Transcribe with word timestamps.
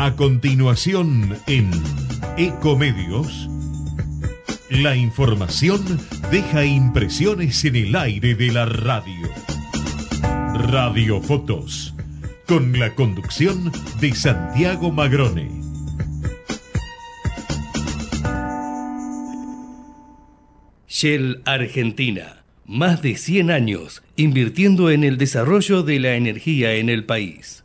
A 0.00 0.14
continuación 0.14 1.36
en 1.48 1.72
Ecomedios, 2.36 3.50
la 4.70 4.94
información 4.94 5.80
deja 6.30 6.64
impresiones 6.64 7.64
en 7.64 7.74
el 7.74 7.96
aire 7.96 8.36
de 8.36 8.52
la 8.52 8.64
radio. 8.64 9.28
Radio 10.70 11.20
Fotos, 11.20 11.96
con 12.46 12.78
la 12.78 12.94
conducción 12.94 13.72
de 14.00 14.14
Santiago 14.14 14.92
Magrone. 14.92 15.50
Shell 20.86 21.42
Argentina, 21.44 22.44
más 22.66 23.02
de 23.02 23.16
100 23.16 23.50
años 23.50 24.04
invirtiendo 24.14 24.92
en 24.92 25.02
el 25.02 25.18
desarrollo 25.18 25.82
de 25.82 25.98
la 25.98 26.14
energía 26.14 26.74
en 26.74 26.88
el 26.88 27.04
país. 27.04 27.64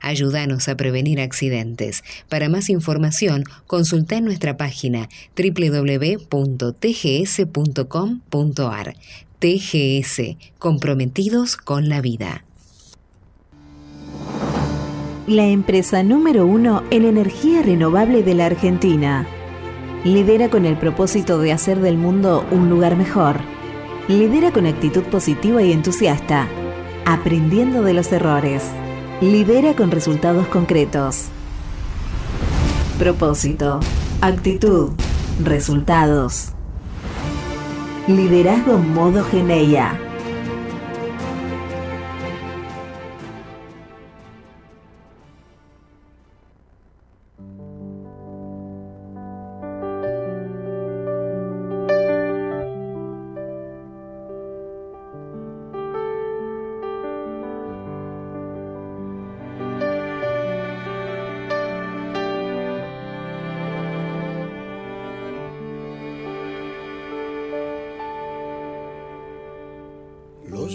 Ayúdanos 0.00 0.68
a 0.68 0.76
prevenir 0.76 1.20
accidentes. 1.20 2.04
Para 2.28 2.48
más 2.48 2.70
información, 2.70 3.44
consulta 3.66 4.20
nuestra 4.20 4.56
página 4.56 5.08
www.tgs.com.ar. 5.36 6.26
TGS, 9.38 10.36
comprometidos 10.58 11.56
con 11.56 11.90
la 11.90 12.00
vida. 12.00 12.44
La 15.26 15.46
empresa 15.46 16.02
número 16.02 16.46
uno 16.46 16.84
en 16.90 17.04
energía 17.04 17.62
renovable 17.62 18.22
de 18.22 18.34
la 18.34 18.46
Argentina. 18.46 19.26
Lidera 20.04 20.48
con 20.48 20.64
el 20.64 20.78
propósito 20.78 21.38
de 21.38 21.52
hacer 21.52 21.80
del 21.80 21.98
mundo 21.98 22.46
un 22.50 22.70
lugar 22.70 22.96
mejor 22.96 23.40
Lidera 24.08 24.52
con 24.52 24.66
actitud 24.66 25.02
positiva 25.02 25.60
y 25.64 25.72
entusiasta, 25.72 26.46
aprendiendo 27.04 27.82
de 27.82 27.92
los 27.92 28.12
errores. 28.12 28.62
Lidera 29.22 29.74
con 29.74 29.90
resultados 29.90 30.46
concretos. 30.48 31.28
Propósito, 32.98 33.80
actitud, 34.20 34.90
resultados. 35.42 36.50
Liderazgo 38.06 38.76
modo 38.76 39.24
Geneia. 39.24 40.05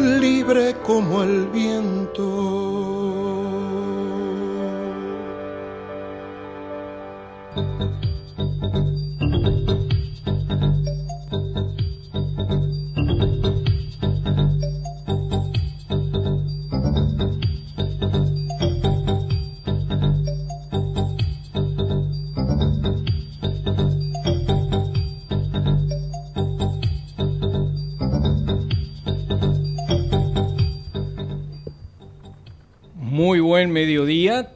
libre 0.00 0.74
como 0.82 1.22
el 1.22 1.46
viento. 1.48 2.90
Mediodía, 33.80 34.52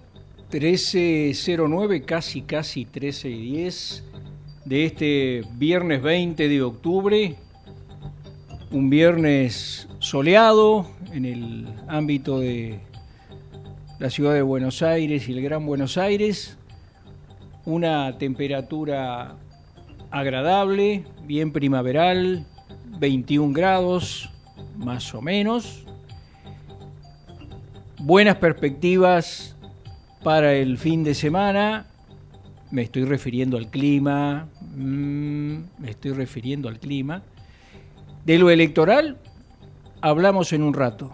13.09, 0.51 2.05
casi 2.05 2.43
casi 2.43 2.85
13.10 2.85 4.03
de 4.67 4.85
este 4.85 5.43
viernes 5.55 6.03
20 6.03 6.47
de 6.47 6.61
octubre, 6.61 7.35
un 8.71 8.91
viernes 8.91 9.89
soleado 9.99 10.91
en 11.11 11.25
el 11.25 11.69
ámbito 11.89 12.39
de 12.39 12.81
la 13.99 14.11
ciudad 14.11 14.35
de 14.35 14.43
Buenos 14.43 14.83
Aires 14.83 15.27
y 15.27 15.33
el 15.33 15.41
Gran 15.41 15.65
Buenos 15.65 15.97
Aires, 15.97 16.59
una 17.65 18.19
temperatura 18.19 19.37
agradable, 20.11 21.07
bien 21.25 21.51
primaveral, 21.51 22.45
21 22.99 23.55
grados 23.55 24.29
más 24.77 25.15
o 25.15 25.23
menos, 25.23 25.84
buenas 28.05 28.37
perspectivas 28.37 29.57
para 30.23 30.53
el 30.53 30.77
fin 30.77 31.05
de 31.05 31.15
semana. 31.15 31.87
Me 32.71 32.83
estoy 32.83 33.05
refiriendo 33.05 33.57
al 33.57 33.71
clima. 33.71 34.47
Mm, 34.77 35.55
me 35.79 35.91
estoy 35.91 36.13
refiriendo 36.13 36.69
al 36.69 36.79
clima. 36.79 37.23
De 38.27 38.37
lo 38.37 38.51
electoral 38.51 39.17
hablamos 40.03 40.53
en 40.53 40.63
un 40.63 40.75
rato. 40.75 41.13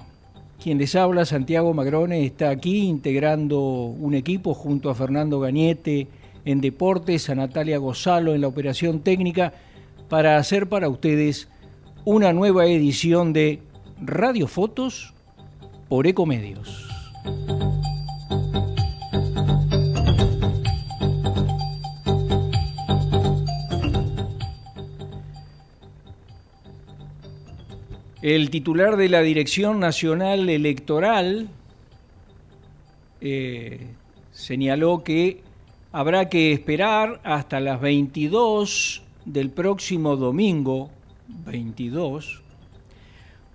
Quien 0.61 0.79
les 0.79 0.97
habla, 0.97 1.25
Santiago 1.25 1.73
Magrone, 1.75 2.27
está 2.27 2.51
aquí 2.51 2.79
integrando 2.79 3.61
un 3.61 4.15
equipo 4.15 4.53
junto 4.53 4.91
a 4.91 4.97
Fernando 4.97 5.39
Gañete 5.39 6.09
en 6.45 6.61
deportes, 6.61 7.31
a 7.31 7.37
Natalia 7.37 7.79
Gozalo 7.79 8.35
en 8.35 8.41
la 8.41 8.49
operación 8.49 9.01
técnica, 9.01 9.53
para 10.09 10.39
hacer 10.39 10.69
para 10.69 10.89
ustedes 10.89 11.49
una 12.05 12.33
nueva 12.33 12.67
edición 12.67 13.33
de 13.33 13.63
Radio 14.01 14.49
Fotos 14.49 15.15
por 15.91 16.07
Ecomedios. 16.07 16.89
El 28.23 28.51
titular 28.51 28.97
de 28.97 29.09
la 29.09 29.23
Dirección 29.23 29.81
Nacional 29.81 30.49
Electoral 30.49 31.49
eh, 33.21 33.89
señaló 34.31 35.03
que 35.03 35.43
habrá 35.91 36.29
que 36.29 36.53
esperar 36.53 37.21
hasta 37.25 37.59
las 37.59 37.81
22 37.81 39.03
del 39.25 39.51
próximo 39.51 40.15
domingo, 40.15 40.89
22, 41.47 42.43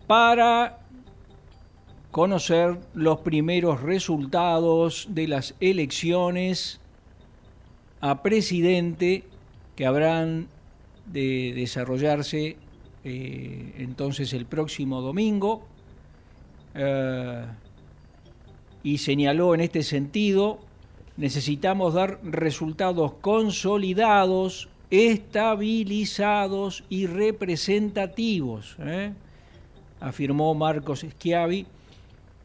para 0.05 0.84
conocer 2.15 2.79
los 2.93 3.19
primeros 3.19 3.81
resultados 3.81 5.07
de 5.09 5.27
las 5.27 5.53
elecciones 5.59 6.79
a 7.99 8.23
presidente 8.23 9.25
que 9.75 9.85
habrán 9.85 10.47
de 11.07 11.51
desarrollarse 11.53 12.55
eh, 13.03 13.73
entonces 13.79 14.31
el 14.31 14.45
próximo 14.45 15.01
domingo 15.01 15.65
eh, 16.73 17.47
y 18.81 18.97
señaló 18.99 19.53
en 19.53 19.59
este 19.59 19.83
sentido 19.83 20.59
necesitamos 21.17 21.95
dar 21.95 22.21
resultados 22.23 23.15
consolidados 23.19 24.69
estabilizados 24.89 26.85
y 26.87 27.07
representativos, 27.07 28.77
¿eh? 28.79 29.11
afirmó 29.99 30.55
Marcos 30.55 31.01
Schiavi, 31.01 31.67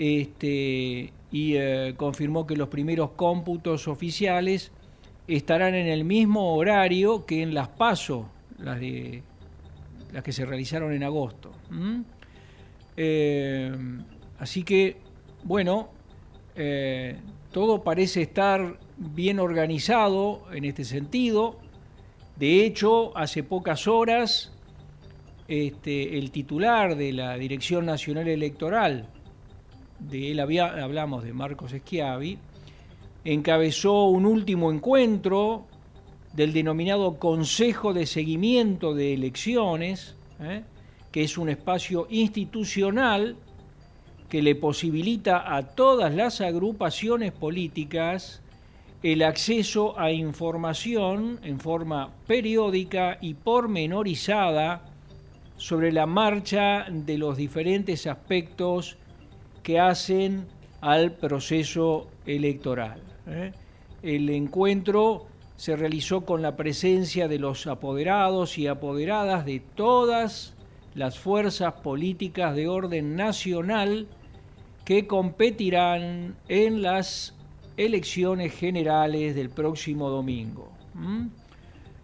este, 0.00 1.12
y 1.30 1.56
eh, 1.56 1.92
confirmó 1.94 2.46
que 2.46 2.56
los 2.56 2.68
primeros 2.68 3.10
cómputos 3.10 3.86
oficiales 3.86 4.72
estarán 5.28 5.74
en 5.74 5.88
el 5.88 6.04
mismo 6.04 6.54
horario 6.54 7.26
que 7.26 7.42
en 7.42 7.52
las 7.52 7.68
PASO, 7.68 8.30
las, 8.58 8.80
de, 8.80 9.22
las 10.10 10.24
que 10.24 10.32
se 10.32 10.46
realizaron 10.46 10.94
en 10.94 11.04
agosto. 11.04 11.52
Eh, 12.96 13.70
así 14.38 14.62
que, 14.62 14.96
bueno, 15.44 15.90
todo 17.52 17.84
parece 17.84 18.22
estar 18.22 18.78
bien 18.96 19.38
organizado 19.38 20.46
en 20.50 20.64
este 20.64 20.84
sentido. 20.84 21.58
De 22.36 22.64
hecho, 22.64 23.16
hace 23.18 23.42
pocas 23.42 23.86
horas, 23.86 24.50
este, 25.46 26.16
el 26.18 26.30
titular 26.30 26.96
de 26.96 27.12
la 27.12 27.36
Dirección 27.36 27.84
Nacional 27.84 28.28
Electoral, 28.28 29.08
de 30.00 30.30
él 30.32 30.40
hablamos 30.40 31.24
de 31.24 31.32
Marcos 31.32 31.72
Schiavi, 31.72 32.38
encabezó 33.24 34.06
un 34.06 34.26
último 34.26 34.72
encuentro 34.72 35.66
del 36.32 36.52
denominado 36.52 37.18
Consejo 37.18 37.92
de 37.92 38.06
Seguimiento 38.06 38.94
de 38.94 39.14
Elecciones, 39.14 40.14
¿eh? 40.40 40.62
que 41.10 41.24
es 41.24 41.36
un 41.36 41.48
espacio 41.48 42.06
institucional 42.10 43.36
que 44.28 44.42
le 44.42 44.54
posibilita 44.54 45.56
a 45.56 45.74
todas 45.74 46.14
las 46.14 46.40
agrupaciones 46.40 47.32
políticas 47.32 48.42
el 49.02 49.22
acceso 49.22 49.98
a 49.98 50.12
información 50.12 51.40
en 51.42 51.58
forma 51.58 52.10
periódica 52.26 53.18
y 53.20 53.34
pormenorizada 53.34 54.82
sobre 55.56 55.90
la 55.90 56.06
marcha 56.06 56.86
de 56.88 57.18
los 57.18 57.36
diferentes 57.36 58.06
aspectos 58.06 58.98
que 59.62 59.78
hacen 59.78 60.46
al 60.80 61.12
proceso 61.12 62.08
electoral. 62.26 63.00
¿eh? 63.26 63.52
El 64.02 64.30
encuentro 64.30 65.26
se 65.56 65.76
realizó 65.76 66.22
con 66.22 66.40
la 66.40 66.56
presencia 66.56 67.28
de 67.28 67.38
los 67.38 67.66
apoderados 67.66 68.56
y 68.56 68.66
apoderadas 68.66 69.44
de 69.44 69.60
todas 69.60 70.54
las 70.94 71.18
fuerzas 71.18 71.74
políticas 71.74 72.56
de 72.56 72.66
orden 72.66 73.14
nacional 73.14 74.08
que 74.84 75.06
competirán 75.06 76.36
en 76.48 76.82
las 76.82 77.36
elecciones 77.76 78.54
generales 78.54 79.34
del 79.34 79.50
próximo 79.50 80.08
domingo. 80.08 80.72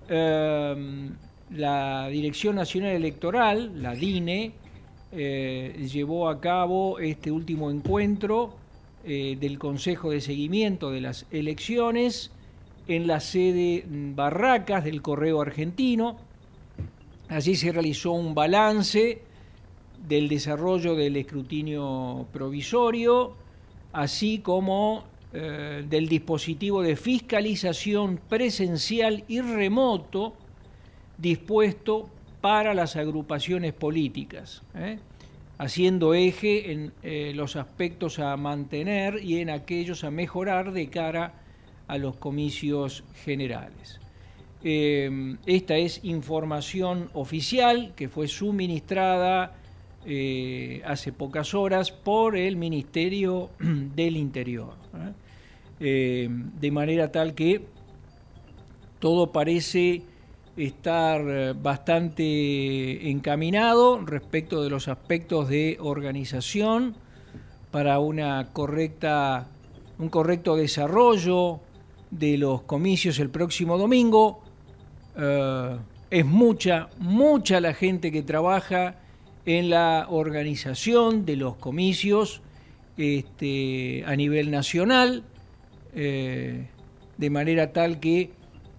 Em, 0.08 1.16
la 1.50 2.08
Dirección 2.08 2.56
Nacional 2.56 2.92
Electoral, 2.92 3.82
la 3.82 3.94
DINE, 3.94 4.52
eh, 5.12 5.86
llevó 5.92 6.28
a 6.28 6.40
cabo 6.40 6.98
este 6.98 7.30
último 7.30 7.70
encuentro 7.70 8.54
eh, 9.04 9.36
del 9.38 9.58
Consejo 9.58 10.10
de 10.10 10.20
Seguimiento 10.20 10.90
de 10.90 11.00
las 11.00 11.26
Elecciones 11.30 12.32
en 12.88 13.06
la 13.06 13.20
sede 13.20 13.84
Barracas 13.86 14.84
del 14.84 15.02
Correo 15.02 15.40
Argentino. 15.40 16.16
Allí 17.28 17.56
se 17.56 17.72
realizó 17.72 18.12
un 18.12 18.34
balance 18.34 19.22
del 20.06 20.28
desarrollo 20.28 20.94
del 20.94 21.16
escrutinio 21.16 22.26
provisorio, 22.32 23.34
así 23.92 24.38
como 24.38 25.04
eh, 25.32 25.84
del 25.88 26.08
dispositivo 26.08 26.82
de 26.82 26.96
fiscalización 26.96 28.20
presencial 28.28 29.24
y 29.28 29.40
remoto 29.40 30.34
dispuesto 31.18 32.08
para 32.46 32.74
las 32.74 32.94
agrupaciones 32.94 33.72
políticas, 33.72 34.62
¿eh? 34.76 35.00
haciendo 35.58 36.14
eje 36.14 36.70
en 36.70 36.92
eh, 37.02 37.32
los 37.34 37.56
aspectos 37.56 38.20
a 38.20 38.36
mantener 38.36 39.20
y 39.20 39.40
en 39.40 39.50
aquellos 39.50 40.04
a 40.04 40.12
mejorar 40.12 40.70
de 40.70 40.88
cara 40.88 41.34
a 41.88 41.98
los 41.98 42.14
comicios 42.14 43.02
generales. 43.24 43.98
esta 44.62 45.76
es 45.76 46.04
información 46.04 47.10
oficial 47.14 47.92
que 47.96 48.08
fue 48.08 48.28
suministrada 48.28 49.56
eh, 50.08 50.82
hace 50.84 51.12
pocas 51.12 51.52
horas 51.52 51.90
por 51.90 52.36
el 52.36 52.54
Ministerio 52.54 53.50
del 53.58 54.16
Interior. 54.16 54.74
¿eh? 54.94 55.12
Eh, 55.80 56.28
de 56.30 56.70
manera 56.70 57.10
tal 57.10 57.34
que 57.34 57.62
todo 59.00 59.32
parece 59.32 60.02
estar 60.56 61.54
bastante 61.54 63.10
encaminado 63.10 64.00
respecto 64.04 64.62
de 64.62 64.70
los 64.70 64.88
aspectos 64.88 65.48
de 65.48 65.76
organización 65.80 66.96
para 67.70 67.98
una 67.98 68.52
correcta, 68.52 69.48
un 69.98 70.08
correcto 70.08 70.56
desarrollo 70.56 71.60
de 72.10 72.38
los 72.38 72.62
comicios 72.62 73.18
el 73.18 73.30
próximo 73.30 73.76
domingo. 73.76 74.42
es 76.10 76.24
mucha, 76.24 76.88
mucha 76.98 77.60
la 77.60 77.74
gente 77.74 78.10
que 78.10 78.22
trabaja 78.22 78.96
en 79.46 79.70
la 79.70 80.06
organización 80.10 81.24
de 81.24 81.36
los 81.36 81.54
comicios 81.56 82.42
este, 82.96 84.04
a 84.06 84.16
nivel 84.16 84.50
nacional, 84.50 85.22
eh, 85.94 86.66
de 87.16 87.30
manera 87.30 87.72
tal 87.72 88.00
que 88.00 88.32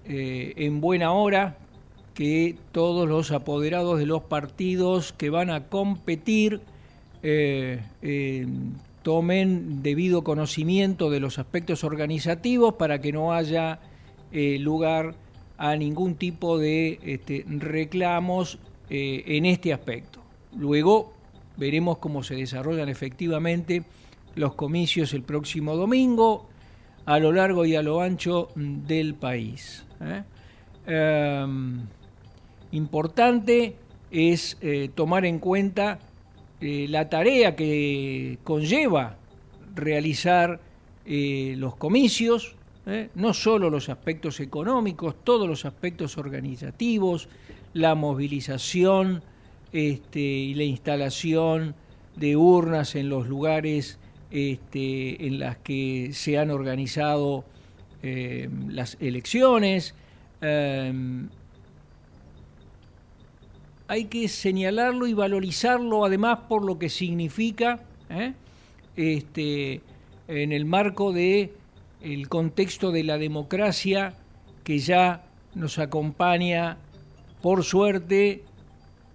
eh, 0.06 0.54
en 0.58 0.82
buena 0.82 1.14
hora 1.14 1.58
que 2.18 2.56
todos 2.72 3.08
los 3.08 3.30
apoderados 3.30 4.00
de 4.00 4.08
los 4.08 4.24
partidos 4.24 5.14
que 5.14 5.30
van 5.30 5.52
a 5.52 5.66
competir 5.66 6.62
eh, 7.22 8.48
tomen 9.04 9.84
debido 9.84 10.24
conocimiento 10.24 11.12
de 11.12 11.20
los 11.20 11.38
aspectos 11.38 11.84
organizativos 11.84 12.74
para 12.74 13.02
que 13.02 13.12
no 13.12 13.34
haya 13.34 13.82
lugar 14.32 15.14
a 15.60 15.76
ningún 15.76 16.16
tipo 16.16 16.58
de 16.58 17.00
este, 17.04 17.46
reclamos 17.48 18.58
en 18.90 19.46
este 19.46 19.72
aspecto. 19.72 20.20
Luego 20.58 21.14
veremos 21.56 22.00
cómo 22.00 22.24
se 22.24 22.34
desarrollan 22.34 22.90
efectivamente 22.90 23.84
los 24.34 24.56
comicios 24.56 25.14
el 25.14 25.22
próximo 25.22 25.76
domingo 25.76 26.48
a 27.06 27.20
lo 27.20 27.32
largo 27.32 27.66
y 27.66 27.76
a 27.76 27.82
lo 27.82 28.02
ancho 28.02 28.50
del 28.56 29.16
país. 29.16 29.86
¿eh? 30.02 30.24
Importante 32.72 33.76
es 34.12 34.58
eh, 34.62 34.90
tomar 34.94 35.26
en 35.26 35.40
cuenta 35.40 36.00
eh, 36.60 36.88
la 36.90 37.10
tarea 37.10 37.56
que 37.56 38.40
conlleva 38.44 39.18
realizar 39.76 40.62
los 41.10 41.78
comicios, 41.78 42.58
no 43.16 43.34
solo 43.34 43.70
los 43.70 43.88
aspectos 43.88 44.42
económicos, 44.42 45.16
todos 45.24 45.48
los 45.48 45.64
aspectos 45.64 46.18
organizativos, 46.18 47.30
la 47.74 47.96
movilización, 47.96 49.24
este, 49.74 50.20
y 50.20 50.54
la 50.54 50.64
instalación 50.64 51.76
de 52.16 52.36
urnas 52.38 52.96
en 52.96 53.10
los 53.10 53.28
lugares 53.28 54.00
este, 54.32 55.28
en 55.28 55.40
las 55.40 55.58
que 55.58 56.12
se 56.14 56.38
han 56.38 56.52
organizado 56.52 57.44
eh, 58.02 58.50
las 58.70 58.98
elecciones. 59.02 59.94
Hay 63.88 64.06
que 64.06 64.28
señalarlo 64.28 65.08
y 65.08 65.14
valorizarlo 65.14 66.06
además 66.06 66.40
por 66.50 66.66
lo 66.66 66.78
que 66.78 66.90
significa 66.90 67.80
¿eh? 68.10 68.34
este, 68.96 69.82
en 70.28 70.52
el 70.52 70.66
marco 70.66 71.14
de 71.14 71.54
el 72.02 72.28
contexto 72.28 72.92
de 72.92 73.04
la 73.04 73.18
democracia 73.18 74.14
que 74.64 74.80
ya 74.80 75.24
nos 75.56 75.80
acompaña 75.80 76.78
por 77.42 77.64
suerte 77.64 78.44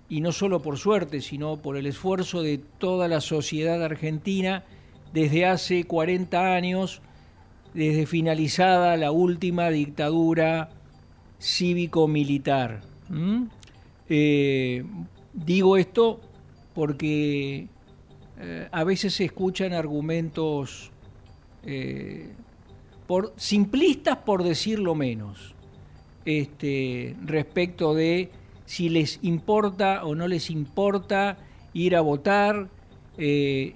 y 0.08 0.20
no 0.20 0.32
solo 0.32 0.60
por 0.60 0.78
suerte, 0.78 1.20
sino 1.20 1.56
por 1.56 1.76
el 1.76 1.86
esfuerzo 1.86 2.42
de 2.42 2.58
toda 2.58 3.08
la 3.08 3.20
sociedad 3.20 3.82
argentina 3.82 4.64
desde 5.12 5.46
hace 5.46 5.84
40 5.84 6.54
años, 6.54 7.00
desde 7.74 8.06
finalizada 8.06 8.96
la 8.96 9.10
última 9.10 9.70
dictadura 9.70 10.70
cívico-militar. 11.40 12.82
Eh, 14.14 14.84
digo 15.32 15.78
esto 15.78 16.20
porque 16.74 17.66
eh, 18.38 18.68
a 18.70 18.84
veces 18.84 19.14
se 19.14 19.24
escuchan 19.24 19.72
argumentos 19.72 20.90
eh, 21.64 22.30
por, 23.06 23.32
simplistas, 23.38 24.18
por 24.18 24.42
decirlo 24.42 24.94
menos, 24.94 25.54
este, 26.26 27.16
respecto 27.24 27.94
de 27.94 28.28
si 28.66 28.90
les 28.90 29.18
importa 29.22 30.04
o 30.04 30.14
no 30.14 30.28
les 30.28 30.50
importa 30.50 31.38
ir 31.72 31.96
a 31.96 32.02
votar, 32.02 32.68
eh, 33.16 33.74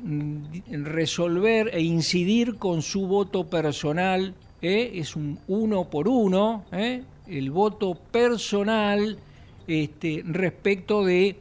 resolver 0.68 1.70
e 1.72 1.80
incidir 1.80 2.56
con 2.56 2.82
su 2.82 3.06
voto 3.06 3.48
personal, 3.48 4.34
es 4.60 5.16
un 5.16 5.38
uno 5.48 5.84
por 5.88 6.08
uno, 6.08 6.64
el 7.26 7.50
voto 7.50 7.94
personal 7.94 9.18
este, 9.66 10.22
respecto 10.24 11.04
de 11.04 11.36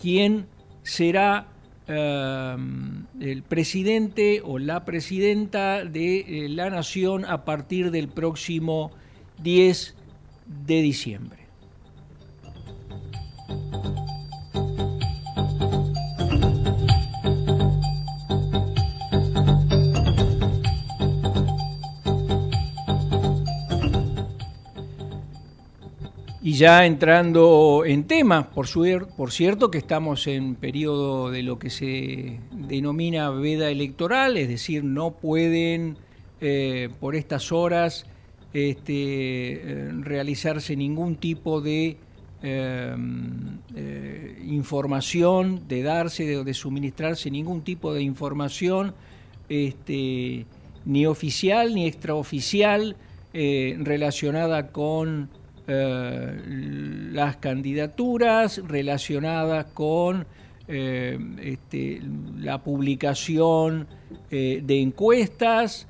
quién 0.00 0.46
será 0.82 1.48
em, 1.86 3.06
el 3.20 3.42
presidente 3.42 4.42
o 4.44 4.58
la 4.58 4.84
presidenta 4.84 5.84
de 5.84 6.20
eh, 6.20 6.48
la 6.48 6.70
nación 6.70 7.24
a 7.24 7.44
partir 7.44 7.90
del 7.90 8.08
próximo 8.08 8.90
10 9.42 9.94
de 10.66 10.82
diciembre. 10.82 11.41
Y 26.44 26.54
ya 26.54 26.84
entrando 26.86 27.84
en 27.86 28.02
temas, 28.08 28.48
por, 28.48 28.66
por 29.14 29.30
cierto 29.30 29.70
que 29.70 29.78
estamos 29.78 30.26
en 30.26 30.56
periodo 30.56 31.30
de 31.30 31.44
lo 31.44 31.56
que 31.60 31.70
se 31.70 32.40
denomina 32.50 33.30
veda 33.30 33.70
electoral, 33.70 34.36
es 34.36 34.48
decir, 34.48 34.82
no 34.82 35.12
pueden 35.12 35.98
eh, 36.40 36.88
por 36.98 37.14
estas 37.14 37.52
horas 37.52 38.06
este, 38.52 39.52
eh, 39.52 39.90
realizarse 40.00 40.74
ningún 40.74 41.14
tipo 41.14 41.60
de 41.60 41.96
eh, 42.42 42.96
información, 44.44 45.68
de 45.68 45.82
darse, 45.84 46.26
de, 46.26 46.42
de, 46.42 46.54
suministrarse 46.54 47.30
ningún 47.30 47.62
tipo 47.62 47.94
de 47.94 48.02
información, 48.02 48.96
este, 49.48 50.46
ni 50.84 51.06
oficial 51.06 51.72
ni 51.72 51.86
extraoficial, 51.86 52.96
relacionada 53.32 54.72
con 54.72 55.30
eh, 55.66 56.42
las 57.12 57.36
candidaturas 57.36 58.60
relacionadas 58.66 59.66
con 59.66 60.26
eh, 60.66 61.18
este, 61.40 62.02
la 62.38 62.62
publicación 62.62 63.86
eh, 64.30 64.60
de 64.64 64.80
encuestas, 64.80 65.88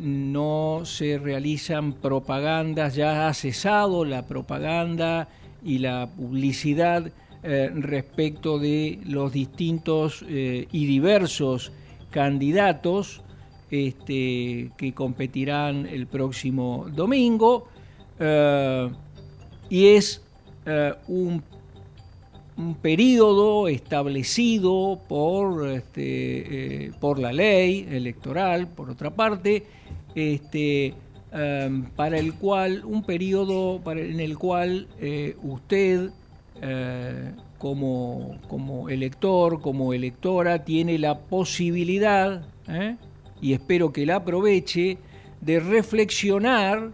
no 0.00 0.82
se 0.84 1.18
realizan 1.18 1.94
propagandas, 1.94 2.94
ya 2.94 3.26
ha 3.26 3.34
cesado 3.34 4.04
la 4.04 4.24
propaganda 4.24 5.26
y 5.64 5.78
la 5.78 6.08
publicidad 6.08 7.10
respecto 7.42 8.60
de 8.60 9.00
los 9.04 9.32
distintos 9.32 10.24
y 10.28 10.86
diversos 10.86 11.72
candidatos 12.12 13.22
este, 13.72 14.70
que 14.76 14.92
competirán 14.94 15.86
el 15.86 16.06
próximo 16.06 16.86
domingo. 16.94 17.66
Eh, 18.20 18.90
y 19.70 19.86
es 19.86 20.22
eh, 20.66 20.92
un, 21.08 21.42
un, 22.58 22.74
periodo 22.74 23.66
establecido 23.66 25.00
por, 25.08 25.66
este, 25.70 26.84
eh, 26.86 26.92
por 27.00 27.18
la 27.18 27.32
ley 27.32 27.88
electoral, 27.90 28.68
por 28.68 28.90
otra 28.90 29.10
parte, 29.10 29.64
este, 30.14 30.92
para 31.96 32.18
el 32.18 32.34
cual, 32.34 32.84
un 32.84 33.04
periodo 33.04 33.80
para, 33.80 34.00
en 34.00 34.18
el 34.18 34.36
cual 34.36 34.88
usted, 35.44 36.10
como, 37.56 38.36
como 38.48 38.88
elector, 38.88 39.60
como 39.60 39.94
electora, 39.94 40.64
tiene 40.64 40.98
la 40.98 41.20
posibilidad, 41.20 42.44
y 43.40 43.52
espero 43.52 43.92
que 43.92 44.04
la 44.04 44.16
aproveche, 44.16 44.98
de 45.40 45.60
reflexionar 45.60 46.90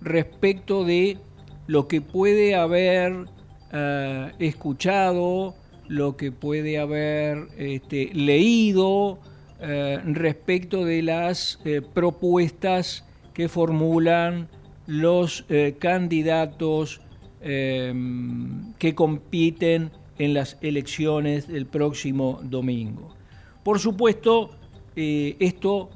respecto 0.00 0.84
de 0.84 1.18
lo 1.66 1.86
que 1.86 2.00
puede 2.00 2.54
haber 2.54 3.26
eh, 3.72 4.32
escuchado, 4.40 5.54
lo 5.86 6.16
que 6.16 6.32
puede 6.32 6.78
haber 6.78 7.48
este, 7.56 8.10
leído 8.12 9.20
eh, 9.60 10.00
respecto 10.04 10.84
de 10.84 11.02
las 11.02 11.60
eh, 11.64 11.80
propuestas 11.80 13.04
que 13.34 13.48
formulan 13.48 14.48
los 14.86 15.44
candidatos 15.78 17.00
que 17.40 18.94
compiten 18.96 19.92
en 20.18 20.34
las 20.34 20.58
elecciones 20.60 21.46
del 21.46 21.66
próximo 21.66 22.40
domingo. 22.42 23.14
Por 23.62 23.78
supuesto, 23.78 24.50
esto, 24.96 25.90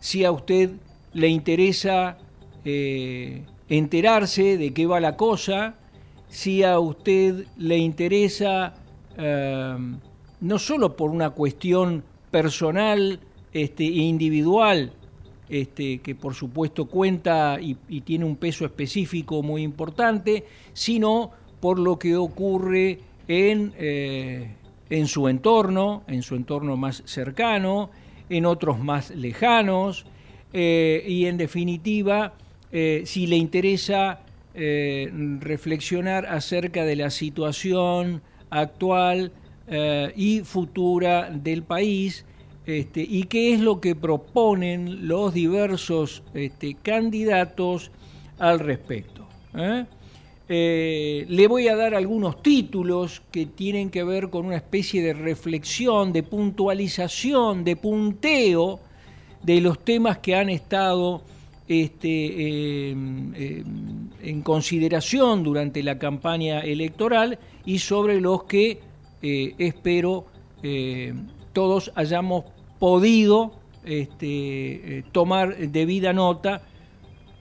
si 0.00 0.24
a 0.24 0.32
usted 0.32 0.70
le 1.12 1.28
interesa 1.28 2.16
eh, 2.68 3.42
enterarse 3.68 4.58
de 4.58 4.74
qué 4.74 4.86
va 4.86 4.98
la 4.98 5.16
cosa, 5.16 5.76
si 6.28 6.64
a 6.64 6.80
usted 6.80 7.46
le 7.56 7.78
interesa, 7.78 8.74
eh, 9.16 9.76
no 10.40 10.58
solo 10.58 10.96
por 10.96 11.12
una 11.12 11.30
cuestión 11.30 12.02
personal 12.32 13.20
este, 13.52 13.84
e 13.84 13.98
individual, 13.98 14.92
este, 15.48 15.98
que 15.98 16.16
por 16.16 16.34
supuesto 16.34 16.86
cuenta 16.86 17.58
y, 17.60 17.76
tiene 18.00 18.24
un 18.24 18.34
peso 18.34 18.64
específico 18.64 19.44
muy 19.44 19.62
importante, 19.62 20.44
sino 20.72 21.30
por 21.60 21.78
lo 21.78 22.00
que 22.00 22.16
ocurre 22.16 22.98
en, 23.28 23.74
eh, 23.78 24.56
en 24.90 25.06
su 25.06 25.28
entorno, 25.28 26.02
en 26.08 26.22
su 26.22 26.34
entorno 26.34 26.76
más 26.76 27.04
cercano, 27.06 27.90
en 28.28 28.44
otros 28.44 28.80
más 28.80 29.10
lejanos, 29.10 30.04
y 30.52 31.26
en 31.26 31.36
definitiva 31.36 32.32
eh, 32.78 33.06
si 33.06 33.26
le 33.26 33.36
interesa 33.36 34.20
eh, 34.54 35.10
reflexionar 35.40 36.26
acerca 36.26 36.84
de 36.84 36.94
la 36.94 37.08
situación 37.08 38.20
actual 38.50 39.32
eh, 39.66 40.12
y 40.14 40.40
futura 40.40 41.30
del 41.30 41.62
país 41.62 42.26
este, 42.66 43.00
y 43.00 43.22
qué 43.22 43.54
es 43.54 43.60
lo 43.60 43.80
que 43.80 43.94
proponen 43.94 45.08
los 45.08 45.32
diversos 45.32 46.22
este, 46.34 46.74
candidatos 46.74 47.92
al 48.38 48.58
respecto. 48.58 49.26
le 50.46 51.46
voy 51.48 51.68
a 51.68 51.76
dar 51.76 51.94
algunos 51.94 52.42
títulos 52.42 53.22
que 53.30 53.46
tienen 53.46 53.88
que 53.88 54.04
ver 54.04 54.28
con 54.28 54.44
una 54.44 54.56
especie 54.56 55.02
de 55.02 55.14
reflexión, 55.14 56.12
de 56.12 56.22
puntualización, 56.22 57.64
de 57.64 57.74
punteo 57.76 58.80
de 59.42 59.62
los 59.62 59.82
temas 59.82 60.18
que 60.18 60.34
han 60.34 60.50
estado 60.50 61.22
este, 61.68 62.90
em, 62.90 63.34
em, 63.34 63.64
en 64.22 64.42
consideración 64.42 65.42
durante 65.42 65.82
la 65.82 65.98
campaña 65.98 66.60
electoral 66.60 67.38
y 67.64 67.80
sobre 67.80 68.20
los 68.20 68.44
que 68.44 68.80
eh, 69.22 69.54
espero 69.58 70.26
eh, 70.62 71.14
todos 71.52 71.90
hayamos 71.94 72.44
podido 72.78 73.52
este, 73.84 74.98
eh, 74.98 75.04
tomar 75.12 75.56
debida 75.56 76.12
nota 76.12 76.62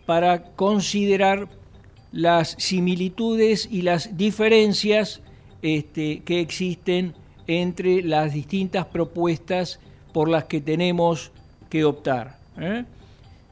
para 0.06 0.44
considerar 0.56 1.48
las 2.12 2.56
similitudes 2.58 3.68
y 3.70 3.82
las 3.82 4.16
diferencias 4.16 5.22
este, 5.62 6.22
que 6.24 6.40
existen 6.40 7.14
entre 7.48 8.02
las 8.04 8.34
distintas 8.34 8.86
propuestas 8.86 9.80
por 10.14 10.30
las 10.30 10.46
que 10.46 10.62
tenemos 10.62 11.32
que 11.70 11.84
optar. 11.84 12.38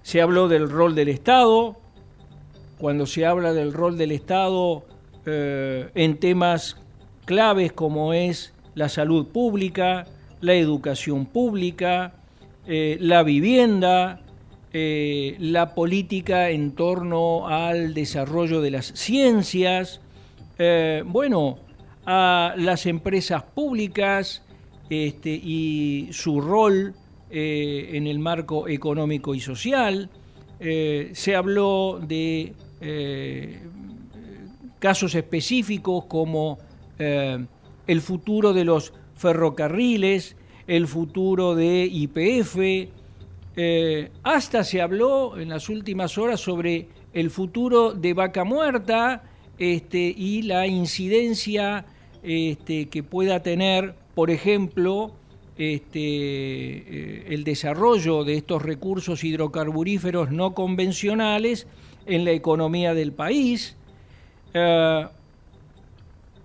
Se 0.03 0.21
habló 0.21 0.47
del 0.47 0.69
rol 0.69 0.95
del 0.95 1.09
Estado, 1.09 1.77
cuando 2.77 3.05
se 3.05 3.25
habla 3.25 3.53
del 3.53 3.71
rol 3.71 3.97
del 3.97 4.11
Estado 4.11 4.83
eh, 5.25 5.89
en 5.95 6.17
temas 6.17 6.75
claves 7.23 7.71
como 7.71 8.13
es 8.13 8.53
la 8.75 8.89
salud 8.89 9.27
pública, 9.27 10.05
la 10.41 10.53
educación 10.55 11.25
pública, 11.25 12.13
eh, 12.67 12.97
la 12.99 13.23
vivienda, 13.23 14.19
eh, 14.73 15.37
la 15.39 15.73
política 15.75 16.49
en 16.49 16.73
torno 16.73 17.47
al 17.47 17.93
desarrollo 17.93 18.59
de 18.59 18.71
las 18.71 18.87
ciencias, 18.87 20.01
bueno, 21.05 21.57
a 22.05 22.53
las 22.57 22.85
empresas 22.85 23.43
públicas 23.43 24.43
este, 24.89 25.31
y 25.31 26.09
su 26.11 26.41
rol 26.41 26.93
eh, 27.36 27.98
en 27.98 28.06
el 28.06 28.19
marco 28.19 28.67
económico 28.67 29.34
y 29.34 29.39
social. 29.39 30.08
Eh, 30.60 31.10
se 31.13 31.36
habló 31.36 32.00
de 32.00 32.54
eh, 32.80 33.60
casos 34.78 35.15
específicos 35.15 36.06
como 36.06 36.60
el 37.00 38.02
futuro 38.02 38.54
de 38.54 38.63
los 38.63 38.93
ferrocarriles, 39.15 40.38
el 40.67 40.88
futuro 40.88 41.56
de 41.56 41.89
IPF, 41.91 42.91
hasta 44.22 44.63
se 44.63 44.80
habló 44.80 45.38
en 45.39 45.50
las 45.50 45.69
últimas 45.69 46.19
horas 46.19 46.39
sobre 46.39 46.88
el 47.13 47.32
futuro 47.32 47.93
de 47.93 48.13
Vaca 48.13 48.43
Muerta 48.43 49.24
este, 49.58 50.13
y 50.15 50.43
la 50.43 50.67
incidencia 50.67 51.86
este, 52.22 52.89
que 52.89 53.02
pueda 53.02 53.41
tener, 53.41 53.96
por 54.13 54.30
ejemplo, 54.30 55.13
este, 55.57 55.99
eh, 55.99 57.25
el 57.29 57.43
desarrollo 57.43 58.23
de 58.23 58.35
estos 58.35 58.61
recursos 58.61 59.23
hidrocarburíferos 59.23 60.31
no 60.31 60.53
convencionales 60.53 61.67
en 62.05 62.25
la 62.25 62.31
economía 62.31 62.93
del 62.93 63.11
país. 63.11 63.75
Eh, 64.53 65.07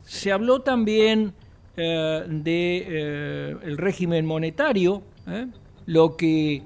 se 0.04 0.32
habló 0.32 0.60
también 0.60 1.32
del 1.76 2.42
de, 2.42 3.56
el 3.62 3.76
régimen 3.76 4.26
monetario, 4.26 5.02
lo 5.86 6.16
que 6.16 6.62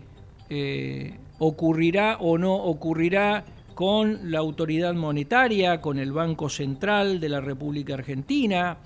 ocurrirá 1.38 2.16
o 2.20 2.38
no 2.38 2.54
ocurrirá 2.54 3.44
con 3.74 4.30
la 4.30 4.38
autoridad 4.38 4.94
monetaria, 4.94 5.80
con 5.80 5.98
el 5.98 6.12
Banco 6.12 6.48
Central 6.48 7.20
de 7.20 7.28
la 7.28 7.40
República 7.40 7.94
Argentina. 7.94 8.76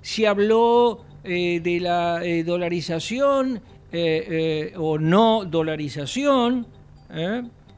Se 0.00 0.26
habló 0.26 1.04
eh, 1.24 1.60
de 1.62 1.78
la 1.78 2.24
eh, 2.24 2.42
dolarización 2.42 3.60
eh, 3.92 4.72
o 4.76 4.98
no 4.98 5.44
dolarización. 5.44 6.66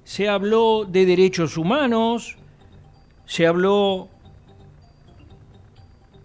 Se 0.05 0.29
habló 0.29 0.85
de 0.85 1.05
derechos 1.05 1.59
humanos. 1.59 2.37
Se 3.27 3.47
habló 3.47 4.09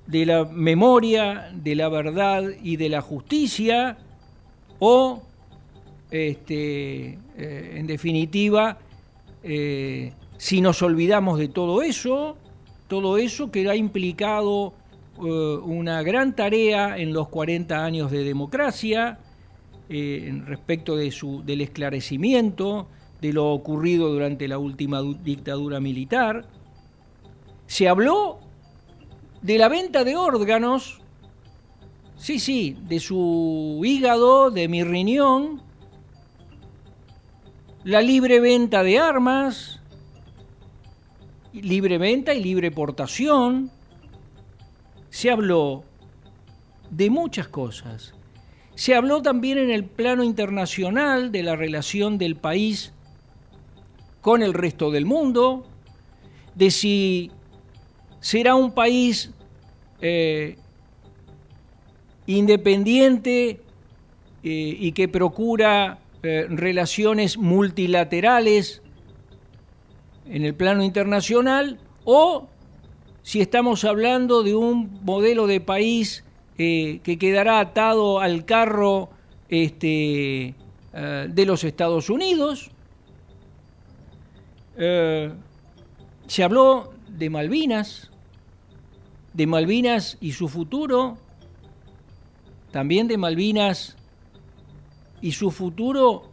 de 0.07 0.25
la 0.25 0.45
memoria, 0.45 1.49
de 1.53 1.75
la 1.75 1.89
verdad 1.89 2.43
y 2.63 2.77
de 2.77 2.87
la 2.87 3.01
justicia. 3.01 3.97
O, 4.79 5.21
este, 6.11 7.17
en 7.37 7.87
definitiva, 7.87 8.77
si 10.37 10.61
nos 10.61 10.81
olvidamos 10.81 11.39
de 11.39 11.47
todo 11.47 11.81
eso, 11.81 12.37
todo 12.87 13.17
eso 13.17 13.51
que 13.51 13.69
ha 13.69 13.75
implicado 13.75 14.73
una 15.19 16.01
gran 16.03 16.35
tarea 16.35 16.97
en 16.97 17.13
los 17.13 17.27
40 17.29 17.83
años 17.83 18.11
de 18.11 18.23
democracia, 18.23 19.19
eh, 19.89 20.41
respecto 20.45 20.95
de 20.95 21.11
su, 21.11 21.43
del 21.43 21.61
esclarecimiento 21.61 22.87
de 23.21 23.33
lo 23.33 23.51
ocurrido 23.51 24.11
durante 24.11 24.47
la 24.47 24.57
última 24.57 25.01
dictadura 25.01 25.79
militar. 25.79 26.45
Se 27.67 27.87
habló 27.87 28.39
de 29.41 29.57
la 29.57 29.67
venta 29.67 30.03
de 30.03 30.15
órganos, 30.15 31.01
sí, 32.17 32.39
sí, 32.39 32.77
de 32.87 32.99
su 32.99 33.81
hígado, 33.83 34.51
de 34.51 34.67
mi 34.67 34.83
riñón, 34.83 35.61
la 37.83 38.01
libre 38.01 38.39
venta 38.39 38.83
de 38.83 38.99
armas, 38.99 39.79
libre 41.53 41.97
venta 41.97 42.33
y 42.33 42.43
libre 42.43 42.71
portación. 42.71 43.71
Se 45.09 45.29
habló 45.29 45.83
de 46.89 47.09
muchas 47.09 47.47
cosas. 47.47 48.13
Se 48.75 48.95
habló 48.95 49.21
también 49.21 49.57
en 49.57 49.71
el 49.71 49.83
plano 49.83 50.23
internacional 50.23 51.31
de 51.31 51.43
la 51.43 51.55
relación 51.55 52.17
del 52.17 52.35
país 52.35 52.93
con 54.21 54.41
el 54.41 54.53
resto 54.53 54.91
del 54.91 55.05
mundo, 55.05 55.65
de 56.55 56.71
si 56.71 57.31
será 58.19 58.55
un 58.55 58.71
país 58.71 59.31
eh, 60.01 60.57
independiente 62.25 63.49
eh, 63.49 63.59
y 64.43 64.91
que 64.91 65.07
procura 65.07 65.99
eh, 66.21 66.45
relaciones 66.49 67.37
multilaterales 67.37 68.81
en 70.25 70.45
el 70.45 70.53
plano 70.53 70.83
internacional 70.83 71.79
o 72.03 72.47
si 73.29 73.41
estamos 73.41 73.83
hablando 73.83 74.41
de 74.41 74.55
un 74.55 75.01
modelo 75.03 75.45
de 75.45 75.61
país 75.61 76.23
eh, 76.57 76.99
que 77.03 77.19
quedará 77.19 77.59
atado 77.59 78.19
al 78.21 78.43
carro 78.43 79.11
este, 79.49 80.55
eh, 80.93 81.27
de 81.29 81.45
los 81.45 81.63
Estados 81.63 82.09
Unidos. 82.09 82.71
Eh, 84.77 85.31
se 86.25 86.43
habló 86.43 86.91
de 87.07 87.29
Malvinas, 87.29 88.09
de 89.33 89.45
Malvinas 89.45 90.17
y 90.19 90.31
su 90.31 90.47
futuro, 90.47 91.19
también 92.71 93.07
de 93.07 93.19
Malvinas 93.19 93.95
y 95.21 95.33
su 95.33 95.51
futuro 95.51 96.31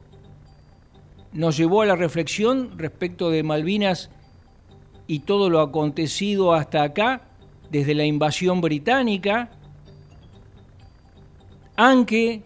nos 1.34 1.58
llevó 1.58 1.82
a 1.82 1.86
la 1.86 1.96
reflexión 1.96 2.78
respecto 2.78 3.28
de 3.28 3.42
Malvinas 3.42 4.08
y 5.06 5.20
todo 5.20 5.50
lo 5.50 5.60
acontecido 5.60 6.52
hasta 6.52 6.82
acá, 6.82 7.22
desde 7.70 7.94
la 7.94 8.04
invasión 8.04 8.60
británica, 8.60 9.50
aunque 11.76 12.42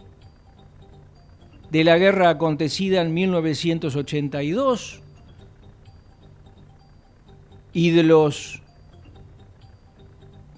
de 1.70 1.84
la 1.84 1.98
guerra 1.98 2.30
acontecida 2.30 3.00
en 3.00 3.14
1982 3.14 5.00
y 7.72 7.90
de 7.90 8.02
los 8.02 8.62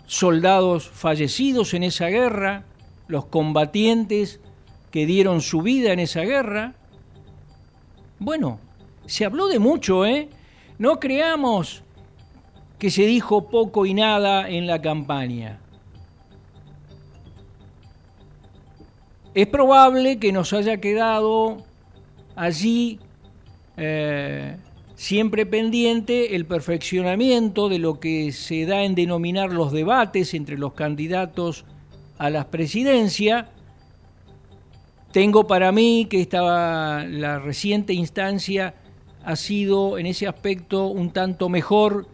soldados 0.07 0.89
fallecidos 0.89 1.75
en 1.75 1.83
esa 1.83 2.07
guerra, 2.07 2.65
los 3.09 3.27
combatientes 3.27 4.41
que 4.91 5.07
dieron 5.07 5.41
su 5.41 5.63
vida 5.63 5.93
en 5.93 6.01
esa 6.01 6.23
guerra, 6.23 6.75
bueno, 8.19 8.61
se 9.07 9.25
habló 9.25 9.49
de 9.49 9.59
mucho, 9.59 10.07
¿eh? 10.07 10.29
No 10.79 11.01
creamos 11.01 11.82
que 12.83 12.91
se 12.91 13.07
dijo 13.07 13.49
poco 13.49 13.87
y 13.87 13.95
nada 13.95 14.49
en 14.51 14.67
la 14.67 14.83
campaña. 14.83 15.61
Es 19.35 19.47
probable 19.47 20.19
que 20.19 20.33
nos 20.33 20.53
haya 20.53 20.79
quedado 20.79 21.59
allí 22.35 22.99
eh, 23.77 24.57
siempre 24.97 25.47
pendiente 25.47 26.35
el 26.35 26.45
perfeccionamiento 26.45 27.69
de 27.69 27.79
lo 27.79 28.01
que 28.01 28.33
se 28.33 28.67
da 28.67 28.83
en 28.83 28.97
denominar 28.97 29.53
los 29.53 29.71
debates 29.71 30.35
entre 30.35 30.59
los 30.59 30.73
candidatos 30.73 31.65
a 32.19 32.31
la 32.31 32.51
presidencia, 32.51 33.49
tengo 35.13 35.47
para 35.47 35.71
mí 35.71 36.09
que 36.11 36.23
esta, 36.23 37.05
la 37.05 37.39
reciente 37.39 37.93
instancia 37.93 38.75
ha 39.25 39.37
sido 39.37 39.99
en 39.99 40.07
ese 40.07 40.27
aspecto 40.27 40.89
un 40.89 41.13
tanto 41.13 41.49
mejor 41.49 42.09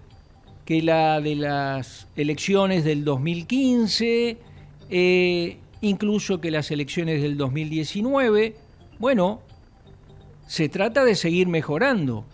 que 0.69 0.83
la 0.83 1.23
de 1.23 1.35
las 1.35 2.09
elecciones 2.15 2.85
del 2.85 3.03
2015, 3.03 4.37
eh, 4.91 5.57
incluso 5.81 6.43
que 6.43 6.51
las 6.51 6.71
elecciones 6.71 7.23
del 7.23 7.39
2019. 7.39 8.55
Bueno, 8.99 9.41
se 10.47 10.69
trata 10.69 11.07
de 11.07 11.15
seguir 11.15 11.49
mejorando. 11.49 12.27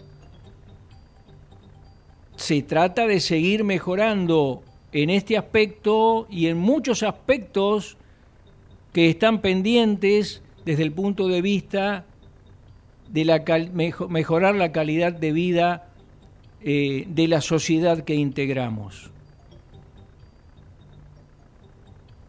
Se 2.35 2.61
trata 2.63 3.07
de 3.07 3.21
seguir 3.21 3.63
mejorando 3.63 4.65
en 4.91 5.11
este 5.11 5.39
aspecto 5.39 6.27
y 6.29 6.49
en 6.49 6.59
muchos 6.59 7.05
aspectos 7.05 7.97
que 8.93 9.11
están 9.11 9.43
pendientes 9.43 10.43
desde 10.65 10.83
el 10.83 10.91
punto 10.91 11.29
de 11.29 11.41
vista 11.41 12.05
de 13.13 13.25
mejorar 14.09 14.57
la 14.57 14.73
calidad 14.73 15.13
de 15.13 15.31
vida 15.31 15.94
eh, 16.67 17.05
de 17.09 17.29
la 17.29 17.43
sociedad 17.43 18.05
que 18.05 18.15
integramos. 18.15 19.11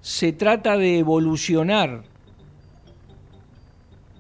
Se 0.02 0.34
trata 0.34 0.76
de 0.76 1.00
evolucionar 1.00 2.04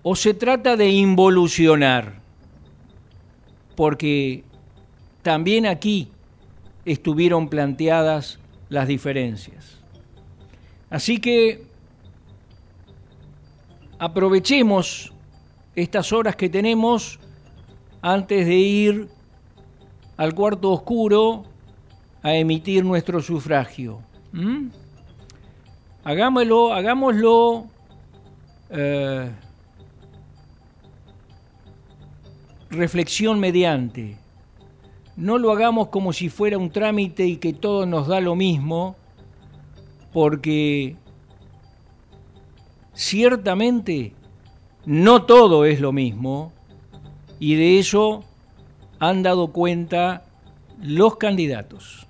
o 0.03 0.15
se 0.15 0.33
trata 0.33 0.77
de 0.77 0.89
involucionar, 0.89 2.21
porque 3.75 4.45
también 5.21 5.65
aquí 5.65 6.07
estuvieron 6.85 7.49
planteadas 7.49 8.39
las 8.69 8.87
diferencias. 8.87 9.81
Así 10.89 11.17
que 11.17 11.65
aprovechemos 13.99 15.11
estas 15.75 16.13
horas 16.13 16.37
que 16.37 16.47
tenemos 16.47 17.19
antes 18.01 18.45
de 18.45 18.55
ir 18.55 19.14
al 20.17 20.33
cuarto 20.33 20.71
oscuro 20.71 21.43
a 22.21 22.33
emitir 22.35 22.83
nuestro 22.83 23.21
sufragio. 23.21 23.99
Hagámoslo, 26.03 26.73
hagámoslo 26.73 27.65
eh, 28.69 29.29
reflexión 32.69 33.39
mediante. 33.39 34.17
No 35.15 35.37
lo 35.37 35.51
hagamos 35.51 35.87
como 35.89 36.11
si 36.11 36.29
fuera 36.29 36.57
un 36.57 36.69
trámite 36.69 37.25
y 37.25 37.37
que 37.37 37.53
todo 37.53 37.85
nos 37.85 38.07
da 38.07 38.19
lo 38.19 38.35
mismo, 38.35 38.95
porque 40.11 40.97
Ciertamente, 42.95 44.13
no 44.85 45.23
todo 45.23 45.65
es 45.65 45.81
lo 45.81 45.91
mismo 45.91 46.53
y 47.39 47.55
de 47.55 47.77
eso 47.77 48.23
han 49.09 49.21
dado 49.21 49.51
cuenta 49.51 50.23
los 50.81 51.17
candidatos. 51.17 52.07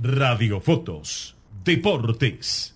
Radiofotos 0.00 1.36
Deportes. 1.64 2.74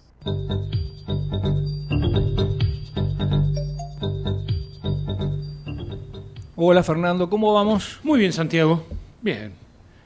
Hola 6.54 6.84
Fernando, 6.84 7.28
¿cómo 7.28 7.52
vamos? 7.52 7.98
Muy 8.04 8.20
bien, 8.20 8.32
Santiago. 8.32 8.84
Bien. 9.20 9.52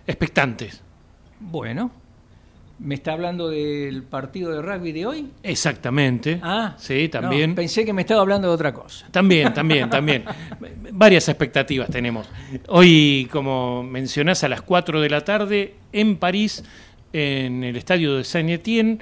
Expectantes. 0.07 0.81
Bueno, 1.41 1.91
¿me 2.79 2.95
está 2.95 3.13
hablando 3.13 3.49
del 3.49 4.03
partido 4.03 4.51
de 4.53 4.63
rugby 4.63 4.93
de 4.93 5.07
hoy? 5.07 5.31
Exactamente. 5.43 6.39
Ah, 6.43 6.75
sí, 6.79 7.09
también. 7.09 7.51
no, 7.51 7.57
pensé 7.57 7.85
que 7.85 7.93
me 7.93 8.03
estaba 8.03 8.21
hablando 8.21 8.49
de 8.49 8.55
otra 8.55 8.73
cosa. 8.73 9.07
También, 9.11 9.53
también, 9.55 9.89
también. 9.89 10.25
Varias 10.93 11.29
expectativas 11.29 11.89
tenemos. 11.89 12.29
Hoy, 12.69 13.29
como 13.31 13.83
mencionás, 13.83 14.45
a 14.45 14.49
las 14.49 14.63
4 14.63 15.01
de 15.01 15.11
la 15.11 15.23
tarde 15.23 15.75
en 15.93 16.17
París, 16.17 16.63
en 17.13 17.65
el 17.65 17.77
estadio 17.77 18.17
de 18.17 18.25
Saint-Étienne, 18.25 18.99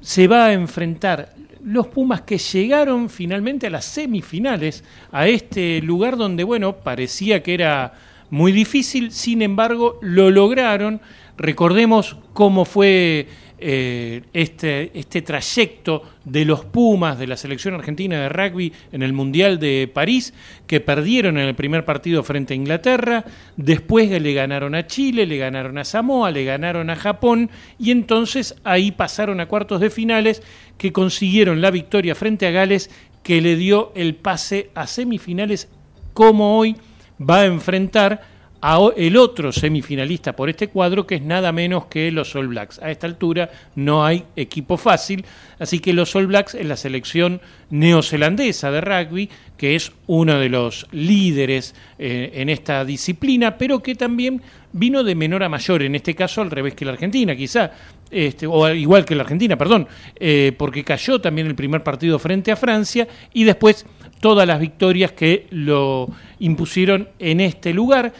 se 0.00 0.26
va 0.26 0.46
a 0.46 0.52
enfrentar 0.52 1.34
los 1.62 1.88
Pumas 1.88 2.22
que 2.22 2.38
llegaron 2.38 3.10
finalmente 3.10 3.66
a 3.66 3.70
las 3.70 3.84
semifinales, 3.84 4.82
a 5.12 5.28
este 5.28 5.82
lugar 5.82 6.16
donde, 6.16 6.42
bueno, 6.42 6.76
parecía 6.76 7.42
que 7.42 7.54
era 7.54 7.92
muy 8.30 8.52
difícil, 8.52 9.12
sin 9.12 9.42
embargo, 9.42 9.98
lo 10.02 10.30
lograron. 10.30 11.00
Recordemos 11.36 12.16
cómo 12.32 12.64
fue 12.64 13.26
eh, 13.62 14.22
este, 14.32 14.90
este 14.98 15.20
trayecto 15.20 16.02
de 16.24 16.46
los 16.46 16.64
Pumas 16.64 17.18
de 17.18 17.26
la 17.26 17.36
selección 17.36 17.74
argentina 17.74 18.18
de 18.18 18.30
rugby 18.30 18.72
en 18.90 19.02
el 19.02 19.12
Mundial 19.12 19.58
de 19.58 19.90
París, 19.92 20.32
que 20.66 20.80
perdieron 20.80 21.36
en 21.36 21.46
el 21.46 21.54
primer 21.54 21.84
partido 21.84 22.22
frente 22.22 22.54
a 22.54 22.56
Inglaterra, 22.56 23.24
después 23.56 24.08
le 24.10 24.32
ganaron 24.32 24.74
a 24.74 24.86
Chile, 24.86 25.26
le 25.26 25.36
ganaron 25.36 25.76
a 25.76 25.84
Samoa, 25.84 26.30
le 26.30 26.44
ganaron 26.44 26.88
a 26.88 26.96
Japón, 26.96 27.50
y 27.78 27.90
entonces 27.90 28.54
ahí 28.64 28.92
pasaron 28.92 29.40
a 29.40 29.46
cuartos 29.46 29.80
de 29.80 29.90
finales 29.90 30.42
que 30.78 30.92
consiguieron 30.92 31.60
la 31.60 31.70
victoria 31.70 32.14
frente 32.14 32.46
a 32.46 32.52
Gales, 32.52 32.90
que 33.22 33.42
le 33.42 33.56
dio 33.56 33.92
el 33.94 34.14
pase 34.14 34.70
a 34.74 34.86
semifinales 34.86 35.68
como 36.14 36.56
hoy 36.56 36.76
va 37.20 37.40
a 37.40 37.46
enfrentar 37.46 38.20
a 38.62 38.78
el 38.96 39.16
otro 39.16 39.52
semifinalista 39.52 40.36
por 40.36 40.50
este 40.50 40.68
cuadro, 40.68 41.06
que 41.06 41.16
es 41.16 41.22
nada 41.22 41.50
menos 41.52 41.86
que 41.86 42.10
los 42.10 42.34
All 42.36 42.48
Blacks. 42.48 42.78
A 42.82 42.90
esta 42.90 43.06
altura 43.06 43.50
no 43.74 44.04
hay 44.04 44.24
equipo 44.36 44.76
fácil, 44.76 45.24
así 45.58 45.78
que 45.78 45.92
los 45.92 46.14
All 46.14 46.26
Blacks 46.26 46.54
es 46.54 46.66
la 46.66 46.76
selección 46.76 47.40
neozelandesa 47.70 48.70
de 48.70 48.80
rugby, 48.80 49.30
que 49.56 49.76
es 49.76 49.92
uno 50.06 50.38
de 50.38 50.48
los 50.48 50.86
líderes 50.92 51.74
eh, 51.98 52.32
en 52.34 52.48
esta 52.48 52.84
disciplina, 52.84 53.56
pero 53.56 53.82
que 53.82 53.94
también 53.94 54.42
vino 54.72 55.02
de 55.02 55.14
menor 55.14 55.42
a 55.42 55.48
mayor, 55.48 55.82
en 55.82 55.94
este 55.94 56.14
caso 56.14 56.42
al 56.42 56.50
revés 56.50 56.74
que 56.74 56.84
la 56.84 56.92
Argentina, 56.92 57.34
quizá, 57.34 57.70
este, 58.10 58.46
o 58.46 58.68
igual 58.70 59.04
que 59.04 59.14
la 59.14 59.22
Argentina, 59.22 59.56
perdón, 59.56 59.88
eh, 60.16 60.52
porque 60.56 60.84
cayó 60.84 61.20
también 61.20 61.46
el 61.46 61.54
primer 61.54 61.82
partido 61.82 62.18
frente 62.18 62.52
a 62.52 62.56
Francia 62.56 63.08
y 63.32 63.44
después 63.44 63.86
todas 64.20 64.46
las 64.46 64.60
victorias 64.60 65.12
que 65.12 65.46
lo 65.50 66.08
impusieron 66.38 67.08
en 67.18 67.40
este 67.40 67.72
lugar 67.72 68.12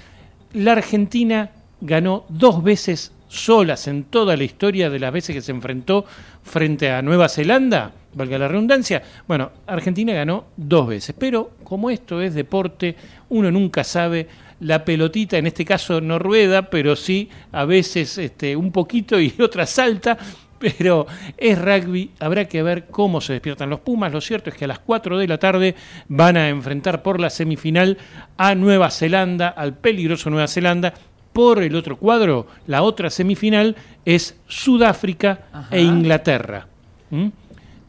la 0.53 0.73
Argentina 0.73 1.51
ganó 1.81 2.25
dos 2.29 2.63
veces 2.63 3.13
solas 3.29 3.87
en 3.87 4.05
toda 4.05 4.37
la 4.37 4.45
historia 4.45 4.91
de 4.91 4.99
las 4.99 5.13
veces 5.13 5.35
que 5.35 5.43
se 5.43 5.53
enfrentó 5.53 6.05
frente 6.43 6.91
a 6.91 7.03
Nueva 7.03 7.29
Zelanda, 7.29 7.93
valga 8.15 8.39
la 8.39 8.49
redundancia. 8.49 9.03
Bueno, 9.29 9.53
Argentina 9.67 10.13
ganó 10.13 10.47
dos 10.57 10.89
veces, 10.89 11.15
pero 11.17 11.53
como 11.63 11.91
esto 11.91 12.21
es 12.21 12.35
deporte, 12.35 12.97
uno 13.29 13.51
nunca 13.51 13.85
sabe. 13.85 14.27
La 14.61 14.85
pelotita 14.85 15.39
en 15.39 15.47
este 15.47 15.65
caso 15.65 16.01
no 16.01 16.19
rueda, 16.19 16.69
pero 16.69 16.97
sí 16.97 17.31
a 17.53 17.65
veces 17.65 18.19
este, 18.19 18.57
un 18.57 18.73
poquito 18.73 19.21
y 19.21 19.33
otra 19.41 19.65
salta, 19.65 20.19
pero 20.61 21.07
es 21.39 21.59
rugby, 21.59 22.11
habrá 22.21 22.45
que 22.45 22.63
ver 22.63 22.87
cómo 22.87 23.21
se 23.21 23.33
despiertan 23.33 23.71
los 23.71 23.81
Pumas. 23.81 24.13
Lo 24.13 24.21
cierto 24.21 24.51
es 24.51 24.57
que 24.57 24.67
a 24.67 24.69
las 24.69 24.79
4 24.79 25.19
de 25.19 25.27
la 25.27 25.39
tarde 25.39 25.75
van 26.07 26.37
a 26.37 26.49
enfrentar 26.49 27.03
por 27.03 27.19
la 27.19 27.31
semifinal 27.31 27.97
a 28.37 28.55
Nueva 28.55 28.91
Zelanda, 28.91 29.49
al 29.49 29.75
peligroso 29.75 30.29
Nueva 30.31 30.47
Zelanda. 30.47 30.93
Por 31.33 31.63
el 31.63 31.75
otro 31.77 31.97
cuadro, 31.97 32.47
la 32.67 32.83
otra 32.83 33.09
semifinal 33.09 33.77
es 34.05 34.37
Sudáfrica 34.47 35.69
e 35.71 35.81
Inglaterra. 35.81 36.67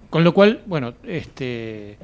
Con 0.09 0.23
lo 0.23 0.33
cual, 0.33 0.61
bueno, 0.65 0.93
este 1.05 1.97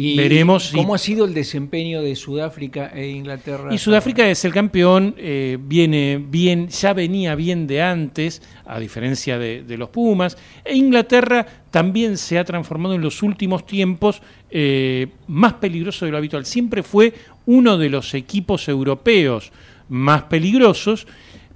y 0.00 0.16
veremos 0.16 0.70
cómo 0.72 0.94
ha 0.94 0.98
sido 0.98 1.24
el 1.24 1.34
desempeño 1.34 2.02
de 2.02 2.14
Sudáfrica 2.14 2.92
e 2.94 3.08
Inglaterra. 3.08 3.74
Y 3.74 3.78
Sudáfrica 3.78 4.28
es 4.30 4.44
el 4.44 4.52
campeón, 4.52 5.16
eh, 5.18 5.58
viene 5.60 6.24
bien, 6.24 6.68
ya 6.68 6.92
venía 6.92 7.34
bien 7.34 7.66
de 7.66 7.82
antes, 7.82 8.40
a 8.64 8.78
diferencia 8.78 9.40
de, 9.40 9.64
los 9.76 9.88
Pumas. 9.88 10.38
E 10.64 10.76
Inglaterra 10.76 11.44
también 11.72 12.16
se 12.16 12.38
ha 12.38 12.44
transformado 12.44 12.94
en 12.94 13.00
los 13.00 13.24
últimos 13.24 13.66
tiempos 13.66 14.22
eh, 14.52 15.08
más 15.26 15.54
peligroso 15.54 16.04
de 16.04 16.12
lo 16.12 16.18
habitual. 16.18 16.46
Siempre 16.46 16.84
fue 16.84 17.12
uno 17.46 17.76
de 17.76 17.88
los 17.88 18.14
equipos 18.14 18.68
europeos 18.68 19.50
más 19.88 20.22
peligrosos 20.24 21.08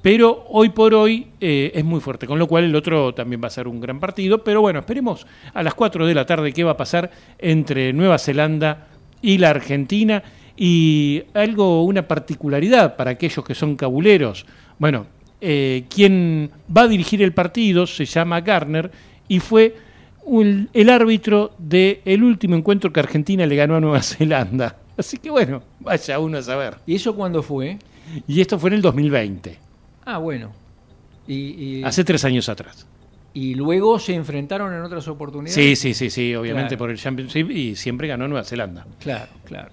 pero 0.02 0.44
hoy 0.48 0.70
por 0.70 0.94
hoy 0.94 1.28
eh, 1.40 1.70
es 1.74 1.84
muy 1.84 2.00
fuerte, 2.00 2.26
con 2.26 2.38
lo 2.38 2.48
cual 2.48 2.64
el 2.64 2.74
otro 2.74 3.14
también 3.14 3.40
va 3.42 3.46
a 3.46 3.50
ser 3.50 3.68
un 3.68 3.80
gran 3.80 4.00
partido, 4.00 4.42
pero 4.42 4.60
bueno, 4.60 4.80
esperemos 4.80 5.26
a 5.54 5.62
las 5.62 5.74
4 5.74 6.06
de 6.06 6.14
la 6.14 6.26
tarde 6.26 6.52
qué 6.52 6.64
va 6.64 6.72
a 6.72 6.76
pasar 6.76 7.10
entre 7.38 7.92
Nueva 7.92 8.18
Zelanda 8.18 8.88
y 9.22 9.38
la 9.38 9.50
Argentina 9.50 10.22
y 10.56 11.22
algo, 11.34 11.84
una 11.84 12.06
particularidad 12.06 12.96
para 12.96 13.12
aquellos 13.12 13.44
que 13.44 13.54
son 13.54 13.76
cabuleros. 13.76 14.44
Bueno, 14.78 15.06
eh, 15.40 15.84
quien 15.88 16.50
va 16.76 16.82
a 16.82 16.88
dirigir 16.88 17.22
el 17.22 17.32
partido 17.32 17.86
se 17.86 18.04
llama 18.04 18.40
Garner 18.40 18.90
y 19.28 19.38
fue 19.38 19.74
el 20.72 20.90
árbitro 20.90 21.52
del 21.58 22.22
último 22.22 22.56
encuentro 22.56 22.92
que 22.92 23.00
Argentina 23.00 23.46
le 23.46 23.56
ganó 23.56 23.76
a 23.76 23.80
Nueva 23.80 24.02
Zelanda. 24.02 24.76
Así 24.96 25.16
que 25.16 25.30
bueno, 25.30 25.62
vaya 25.80 26.18
uno 26.18 26.38
a 26.38 26.42
saber. 26.42 26.76
¿Y 26.86 26.96
eso 26.96 27.14
cuándo 27.14 27.42
fue? 27.42 27.78
Y 28.26 28.40
esto 28.40 28.58
fue 28.58 28.70
en 28.70 28.74
el 28.74 28.82
2020. 28.82 29.71
Ah, 30.04 30.18
bueno. 30.18 30.52
Y, 31.26 31.82
Hace 31.84 32.04
tres 32.04 32.24
años 32.24 32.48
atrás. 32.48 32.86
¿Y 33.34 33.54
luego 33.54 33.98
se 33.98 34.14
enfrentaron 34.14 34.74
en 34.74 34.82
otras 34.82 35.08
oportunidades? 35.08 35.54
Sí, 35.54 35.76
sí, 35.76 35.94
sí, 35.94 36.10
sí, 36.10 36.34
obviamente 36.34 36.76
por 36.76 36.90
el 36.90 36.98
Championship 36.98 37.50
y 37.50 37.76
siempre 37.76 38.08
ganó 38.08 38.28
Nueva 38.28 38.44
Zelanda. 38.44 38.86
Claro, 39.00 39.32
claro. 39.44 39.70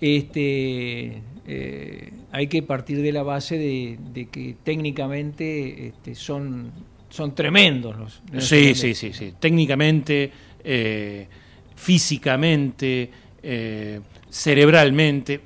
Este, 0.00 1.20
eh, 1.46 2.12
hay 2.30 2.46
que 2.46 2.62
partir 2.62 3.02
de 3.02 3.10
la 3.12 3.22
base 3.22 3.58
de, 3.58 4.28
que 4.30 4.56
técnicamente 4.62 5.88
este, 5.88 6.14
son, 6.14 6.70
son 7.08 7.34
tremendos 7.34 7.96
los. 7.96 8.22
sí, 8.44 8.74
sí, 8.74 8.94
sí, 8.94 9.12
sí. 9.12 9.34
Técnicamente, 9.40 10.30
eh, 10.62 11.26
físicamente, 11.74 13.10
eh, 13.42 14.00
cerebralmente 14.28 15.40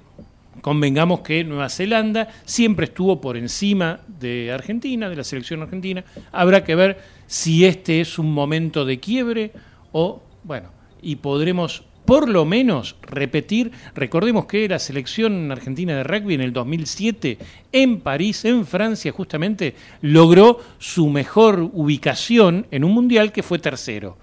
Convengamos 0.65 1.21
que 1.21 1.45
Nueva 1.45 1.69
Zelanda 1.69 2.27
siempre 2.47 2.87
estuvo 2.87 3.21
por 3.21 3.37
encima 3.37 4.01
de 4.19 4.51
Argentina, 4.51 5.11
de 5.11 5.17
la 5.17 5.23
selección 5.23 5.61
argentina. 5.61 6.03
Habrá 6.33 6.65
que 6.65 6.75
ver 6.75 7.03
si 7.27 7.67
este 7.67 8.01
es 8.01 8.19
un 8.19 8.33
momento 8.33 8.87
de 8.87 8.99
quiebre 8.99 9.53
o, 9.93 10.23
bueno, 10.43 10.71
y 11.03 11.17
podremos 11.17 11.85
por 12.07 12.31
lo 12.31 12.47
menos 12.47 12.97
repetir, 13.03 13.73
recordemos 13.95 14.47
que 14.47 14.67
la 14.67 14.79
selección 14.79 15.53
argentina 15.53 15.97
de 15.97 16.03
rugby 16.03 16.33
en 16.33 16.41
el 16.41 16.55
2007 16.55 17.37
en 17.71 18.01
París, 18.01 18.47
en 18.47 18.65
Francia 18.65 19.13
justamente, 19.13 19.75
logró 20.01 20.61
su 20.79 21.11
mejor 21.11 21.61
ubicación 21.75 22.67
en 22.71 22.85
un 22.85 22.93
mundial 22.93 23.33
que 23.33 23.43
fue 23.43 23.59
tercero. 23.59 24.17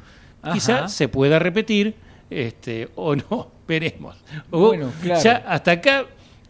Quizá 0.51 0.88
se 0.88 1.08
pueda 1.08 1.38
repetir 1.38 1.93
este, 2.32 2.89
o 2.95 3.15
no, 3.15 3.51
veremos. 3.67 4.15
bueno, 4.49 4.91
claro. 5.04 5.21
Ya 5.21 5.36
hasta 5.47 5.73
acá 5.73 6.08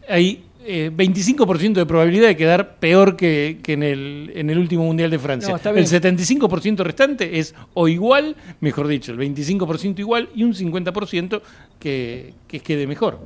hay 0.08 0.44
25% 0.64 1.60
eh, 1.60 1.72
de 1.72 1.86
probabilidad 1.86 2.28
de 2.28 2.36
quedar 2.36 2.76
peor 2.76 3.16
que, 3.16 3.60
en, 3.66 3.82
el, 3.82 4.32
en 4.34 4.50
el 4.50 4.58
último 4.58 4.84
Mundial 4.84 5.10
de 5.10 5.18
Francia. 5.18 5.54
el 5.54 5.86
75% 5.86 6.78
restante 6.78 7.38
es 7.38 7.54
o 7.74 7.88
igual, 7.88 8.36
mejor 8.60 8.86
dicho, 8.86 9.12
el 9.12 9.18
25% 9.18 9.98
igual 9.98 10.28
y 10.34 10.44
un 10.44 10.54
50% 10.54 11.42
que, 11.78 12.34
que 12.46 12.60
quede 12.60 12.86
mejor. 12.86 13.18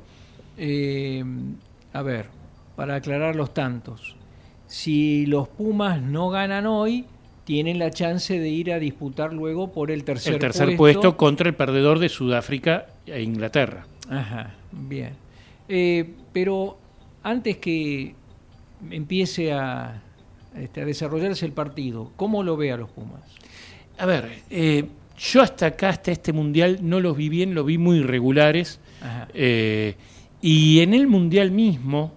Eh, 0.57 1.23
a 1.93 2.03
ver, 2.03 2.27
para 2.75 2.97
aclarar 2.97 3.37
los 3.37 3.53
tantos, 3.53 4.17
si 4.67 5.27
los 5.27 5.49
Pumas 5.49 6.01
no 6.01 6.31
ganan 6.31 6.67
hoy, 6.67 7.05
tienen 7.45 7.79
la 7.79 7.91
chance 7.91 8.39
de 8.39 8.49
ir 8.49 8.73
a 8.73 8.79
disputar 8.79 9.33
luego 9.33 9.73
por 9.73 9.91
el 9.91 10.03
tercer, 10.05 10.35
el 10.35 10.41
tercer 10.41 10.77
puesto. 10.77 11.17
contra 11.17 11.49
el 11.49 11.55
perdedor 11.55 12.01
de 12.01 12.09
Sudáfrica 12.09 12.87
e 13.07 13.23
Inglaterra. 13.23 13.87
Ajá, 14.11 14.55
bien. 14.73 15.26
Eh, 15.68 16.09
pero 16.33 16.79
antes 17.22 17.57
que 17.57 18.14
empiece 18.90 19.52
a, 19.52 20.02
este, 20.57 20.83
a, 20.83 20.85
desarrollarse 20.85 21.46
el 21.46 21.52
partido, 21.52 22.12
¿cómo 22.16 22.42
lo 22.42 22.57
ve 22.57 22.72
a 22.72 22.76
los 22.76 22.90
Pumas? 22.90 23.22
A 23.98 24.07
ver, 24.07 24.42
eh, 24.50 24.85
yo 25.18 25.42
hasta 25.42 25.66
acá, 25.66 25.88
hasta 25.90 26.12
este 26.12 26.33
mundial, 26.33 26.79
no 26.83 27.00
los 27.00 27.16
vi 27.16 27.29
bien, 27.29 27.55
los 27.55 27.66
vi 27.66 27.79
muy 27.79 27.98
irregulares. 27.98 28.81
Eh, 29.35 29.94
y 30.40 30.81
en 30.81 30.94
el 30.94 31.07
mundial 31.07 31.50
mismo, 31.50 32.12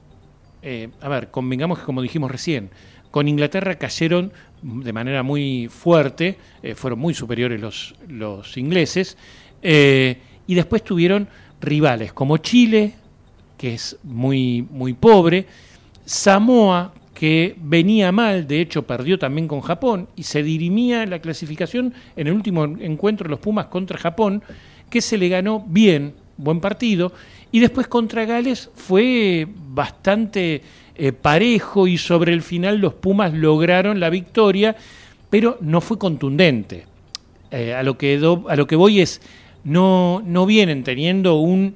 a 1.02 1.10
ver, 1.10 1.32
convengamos 1.32 1.80
que 1.80 1.86
como 1.86 2.02
dijimos 2.02 2.30
recién, 2.30 2.70
con 3.12 3.28
Inglaterra 3.28 3.76
cayeron 3.76 4.32
de 4.62 4.94
manera 4.94 5.24
muy 5.24 5.68
fuerte, 5.70 6.38
fueron 6.76 7.00
muy 7.00 7.14
superiores 7.14 7.60
los, 7.62 7.96
los 8.08 8.58
ingleses, 8.58 9.18
y 9.62 10.54
después 10.54 10.84
tuvieron 10.84 11.30
rivales 11.62 12.14
como 12.14 12.38
Chile, 12.38 12.94
que 13.60 13.74
es 13.74 13.98
muy, 14.04 14.66
muy 14.72 14.94
pobre, 14.94 15.46
Samoa, 16.06 16.94
que 17.14 17.56
venía 17.62 18.14
mal, 18.14 18.48
de 18.48 18.62
hecho 18.62 18.84
perdió 18.84 19.20
también 19.20 19.50
con 19.50 19.60
Japón, 19.60 20.08
y 20.16 20.24
se 20.24 20.42
dirimía 20.42 21.06
la 21.06 21.20
clasificación 21.20 21.94
en 22.16 22.28
el 22.28 22.34
último 22.34 22.64
encuentro 22.64 23.26
de 23.26 23.32
los 23.32 23.40
Pumas 23.40 23.66
contra 23.66 24.00
Japón, 24.00 24.42
que 24.90 25.02
se 25.02 25.18
le 25.18 25.28
ganó 25.28 25.64
bien, 25.68 26.14
buen 26.38 26.62
partido, 26.62 27.12
y 27.52 27.60
después 27.60 27.88
contra 27.88 28.24
Gales 28.24 28.72
fue 28.74 29.46
bastante 29.72 30.62
eh, 30.96 31.12
parejo 31.12 31.86
y 31.86 31.98
sobre 31.98 32.32
el 32.32 32.42
final 32.42 32.78
los 32.78 32.94
Pumas 32.94 33.34
lograron 33.34 34.00
la 34.00 34.10
victoria, 34.10 34.78
pero 35.30 35.58
no 35.60 35.82
fue 35.82 36.00
contundente. 36.00 36.86
Eh, 37.52 37.74
a, 37.74 37.84
lo 37.84 37.98
que 37.98 38.16
a 38.48 38.56
lo 38.56 38.68
que 38.68 38.76
voy 38.78 39.02
es, 39.02 39.22
no, 39.66 40.24
no 40.26 40.46
vienen 40.46 40.84
teniendo 40.86 41.36
un, 41.36 41.76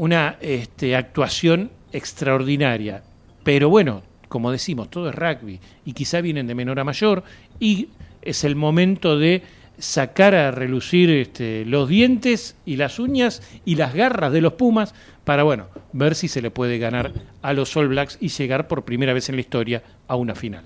una 0.00 0.38
este, 0.40 0.96
actuación 0.96 1.70
extraordinaria, 1.92 3.02
pero 3.44 3.68
bueno, 3.68 4.00
como 4.28 4.50
decimos, 4.50 4.88
todo 4.88 5.10
es 5.10 5.14
rugby 5.14 5.60
y 5.84 5.92
quizá 5.92 6.22
vienen 6.22 6.46
de 6.46 6.54
menor 6.54 6.80
a 6.80 6.84
mayor 6.84 7.22
y 7.58 7.88
es 8.22 8.44
el 8.44 8.56
momento 8.56 9.18
de 9.18 9.42
sacar 9.76 10.34
a 10.34 10.52
relucir 10.52 11.10
este, 11.10 11.66
los 11.66 11.86
dientes 11.86 12.56
y 12.64 12.76
las 12.76 12.98
uñas 12.98 13.42
y 13.66 13.74
las 13.74 13.92
garras 13.92 14.32
de 14.32 14.40
los 14.40 14.54
Pumas 14.54 14.94
para, 15.24 15.42
bueno, 15.42 15.66
ver 15.92 16.14
si 16.14 16.28
se 16.28 16.40
le 16.40 16.50
puede 16.50 16.78
ganar 16.78 17.12
a 17.42 17.52
los 17.52 17.76
All 17.76 17.88
Blacks 17.88 18.16
y 18.22 18.28
llegar 18.28 18.68
por 18.68 18.86
primera 18.86 19.12
vez 19.12 19.28
en 19.28 19.34
la 19.34 19.42
historia 19.42 19.82
a 20.08 20.16
una 20.16 20.34
final. 20.34 20.64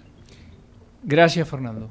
Gracias, 1.02 1.48
Fernando. 1.48 1.90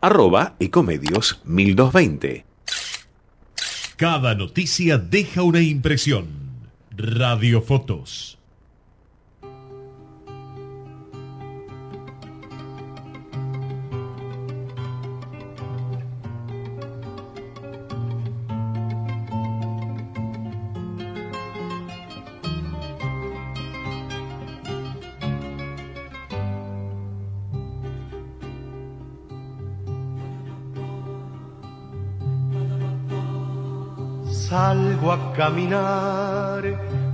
arroba 0.00 0.56
ecomedios 0.58 1.40
1220. 1.44 2.44
Cada 3.96 4.34
noticia 4.34 4.98
deja 4.98 5.42
una 5.42 5.60
impresión. 5.60 6.28
Radiofotos. 6.96 8.37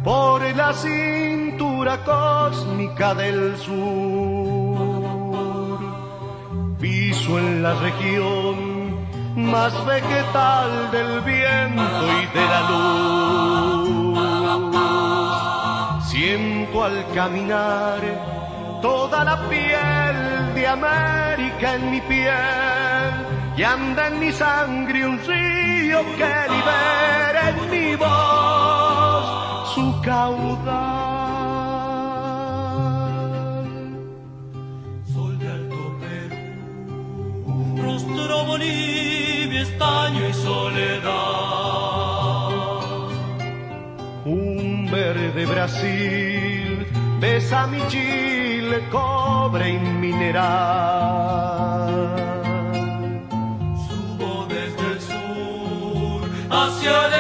Por 0.04 0.42
la 0.54 0.72
cintura 0.74 2.04
cósmica 2.04 3.14
del 3.14 3.57
sur. 3.57 4.74
Piso 6.78 7.38
en 7.38 7.62
la 7.62 7.74
región 7.74 8.57
más 9.37 9.72
vegetal 9.87 10.90
del 10.92 11.20
viento 11.22 12.04
y 12.20 12.26
de 12.37 12.44
la 12.52 12.61
luz. 12.70 14.18
Siento 16.11 16.85
al 16.85 17.07
caminar 17.14 18.00
toda 18.83 19.24
la 19.24 19.48
piel 19.48 20.54
de 20.54 20.66
América 20.66 21.76
en 21.76 21.90
mi 21.90 22.00
piel 22.02 23.12
y 23.57 23.62
anda 23.62 24.09
en 24.09 24.20
mi 24.20 24.30
sangre 24.33 25.07
un 25.07 25.18
río 25.18 26.02
que 26.18 26.35
libera 26.54 27.48
en 27.50 27.70
mi 27.70 27.84
su 29.74 30.00
caudal. 30.02 30.64
Sol 35.12 35.38
de 35.38 35.48
Alto 35.48 35.98
Perú, 36.00 37.76
rostro 37.82 38.44
Bolivia, 38.46 39.62
estaño 39.62 40.28
y 40.28 40.32
soledad. 40.32 41.14
Un 44.24 44.88
verde 44.90 45.46
Brasil 45.46 46.86
besa 47.20 47.66
mi 47.66 47.80
Chile, 47.88 48.82
cobre 48.90 49.70
y 49.70 49.78
mineral. 49.78 51.24
hacia 56.50 57.08
la 57.08 57.18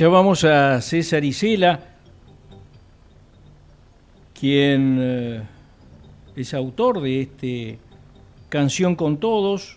Escuchábamos 0.00 0.44
a 0.44 0.80
César 0.80 1.22
Isela, 1.22 1.78
quien 4.32 4.96
eh, 4.98 5.42
es 6.34 6.54
autor 6.54 7.02
de 7.02 7.20
este 7.20 7.78
Canción 8.48 8.96
con 8.96 9.18
Todos 9.18 9.76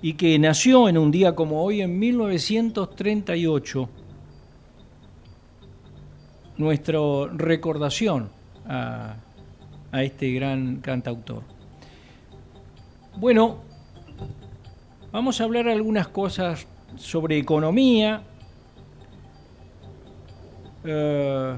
y 0.00 0.14
que 0.14 0.38
nació 0.38 0.88
en 0.88 0.96
un 0.96 1.10
día 1.10 1.34
como 1.34 1.62
hoy, 1.62 1.82
en 1.82 1.98
1938. 1.98 3.90
Nuestra 6.56 6.98
recordación 7.34 8.30
a, 8.66 9.16
a 9.92 10.02
este 10.02 10.32
gran 10.32 10.76
cantautor. 10.76 11.42
Bueno, 13.18 13.58
vamos 15.12 15.42
a 15.42 15.44
hablar 15.44 15.68
algunas 15.68 16.08
cosas 16.08 16.66
sobre 16.96 17.36
economía, 17.36 18.22
eh, 20.86 21.56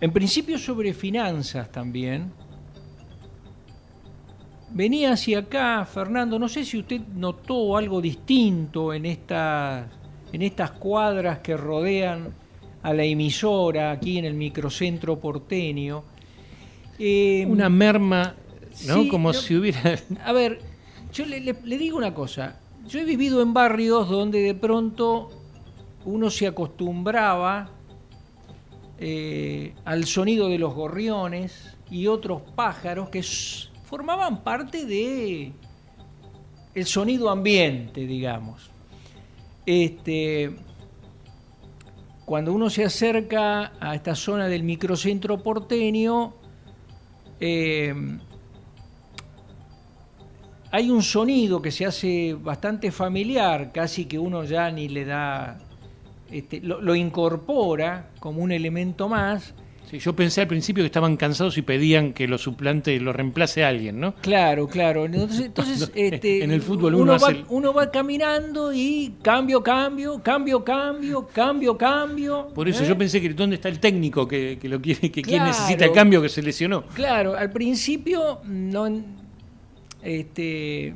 en 0.00 0.12
principio 0.12 0.58
sobre 0.58 0.92
finanzas 0.94 1.70
también. 1.70 2.32
Venía 4.70 5.12
hacia 5.12 5.40
acá, 5.40 5.84
Fernando, 5.84 6.38
no 6.38 6.48
sé 6.48 6.64
si 6.64 6.78
usted 6.78 7.00
notó 7.14 7.76
algo 7.76 8.00
distinto 8.00 8.94
en, 8.94 9.04
esta, 9.04 9.86
en 10.32 10.42
estas 10.42 10.70
cuadras 10.72 11.40
que 11.40 11.56
rodean 11.56 12.34
a 12.82 12.94
la 12.94 13.04
emisora 13.04 13.90
aquí 13.90 14.18
en 14.18 14.24
el 14.24 14.34
microcentro 14.34 15.20
porteño. 15.20 16.04
Eh, 16.98 17.44
una 17.48 17.68
merma, 17.68 18.34
¿no? 18.86 19.08
Como 19.08 19.32
si 19.34 19.56
hubiera... 19.56 19.98
A 20.24 20.32
ver, 20.32 20.60
yo 21.12 21.26
le, 21.26 21.40
le 21.40 21.78
digo 21.78 21.98
una 21.98 22.14
cosa. 22.14 22.58
Yo 22.88 22.98
he 22.98 23.04
vivido 23.04 23.42
en 23.42 23.52
barrios 23.52 24.08
donde 24.08 24.40
de 24.40 24.54
pronto 24.54 25.30
uno 26.04 26.30
se 26.30 26.46
acostumbraba 26.46 27.70
eh, 29.04 29.74
al 29.84 30.04
sonido 30.04 30.48
de 30.48 30.58
los 30.58 30.74
gorriones 30.74 31.76
y 31.90 32.06
otros 32.06 32.40
pájaros 32.54 33.08
que 33.08 33.20
formaban 33.82 34.44
parte 34.44 34.86
de 34.86 35.52
el 36.72 36.86
sonido 36.86 37.28
ambiente, 37.28 38.06
digamos. 38.06 38.70
Este, 39.66 40.54
cuando 42.24 42.52
uno 42.52 42.70
se 42.70 42.84
acerca 42.84 43.72
a 43.80 43.96
esta 43.96 44.14
zona 44.14 44.46
del 44.46 44.62
microcentro 44.62 45.42
porteño, 45.42 46.34
eh, 47.40 47.92
hay 50.70 50.90
un 50.90 51.02
sonido 51.02 51.60
que 51.60 51.72
se 51.72 51.86
hace 51.86 52.34
bastante 52.34 52.92
familiar, 52.92 53.72
casi 53.72 54.04
que 54.04 54.20
uno 54.20 54.44
ya 54.44 54.70
ni 54.70 54.88
le 54.88 55.04
da 55.04 55.58
este, 56.32 56.60
lo, 56.60 56.94
incorpora 56.94 58.10
como 58.18 58.42
un 58.42 58.52
elemento 58.52 59.08
más. 59.08 59.54
Sí, 59.90 59.98
yo 59.98 60.16
pensé 60.16 60.40
al 60.40 60.46
principio 60.46 60.82
que 60.82 60.86
estaban 60.86 61.18
cansados 61.18 61.58
y 61.58 61.62
pedían 61.62 62.14
que 62.14 62.26
lo 62.26 62.38
suplante, 62.38 62.98
lo 62.98 63.12
reemplace 63.12 63.62
a 63.62 63.68
alguien, 63.68 64.00
¿no? 64.00 64.14
Claro, 64.14 64.66
claro. 64.66 65.04
Entonces, 65.04 65.50
este, 65.94 66.42
en 66.42 66.50
el 66.50 66.62
fútbol 66.62 66.94
uno, 66.94 67.18
va, 67.18 67.28
uno 67.50 67.74
va 67.74 67.90
caminando 67.90 68.72
y 68.72 69.16
cambio, 69.20 69.62
cambio, 69.62 70.22
cambio, 70.22 70.64
cambio, 70.64 71.28
cambio, 71.30 71.76
cambio. 71.76 72.48
Por 72.54 72.66
eso 72.66 72.82
¿eh? 72.84 72.88
yo 72.88 72.96
pensé 72.96 73.20
que 73.20 73.28
dónde 73.34 73.56
está 73.56 73.68
el 73.68 73.78
técnico 73.78 74.26
que, 74.26 74.58
lo 74.62 74.80
quiere, 74.80 75.10
que 75.12 75.20
quien 75.20 75.44
necesita 75.44 75.84
el 75.84 75.92
cambio 75.92 76.22
que 76.22 76.30
se 76.30 76.40
lesionó. 76.40 76.84
Claro, 76.94 77.36
al 77.36 77.52
principio 77.52 78.40
no, 78.46 78.88
este 80.02 80.94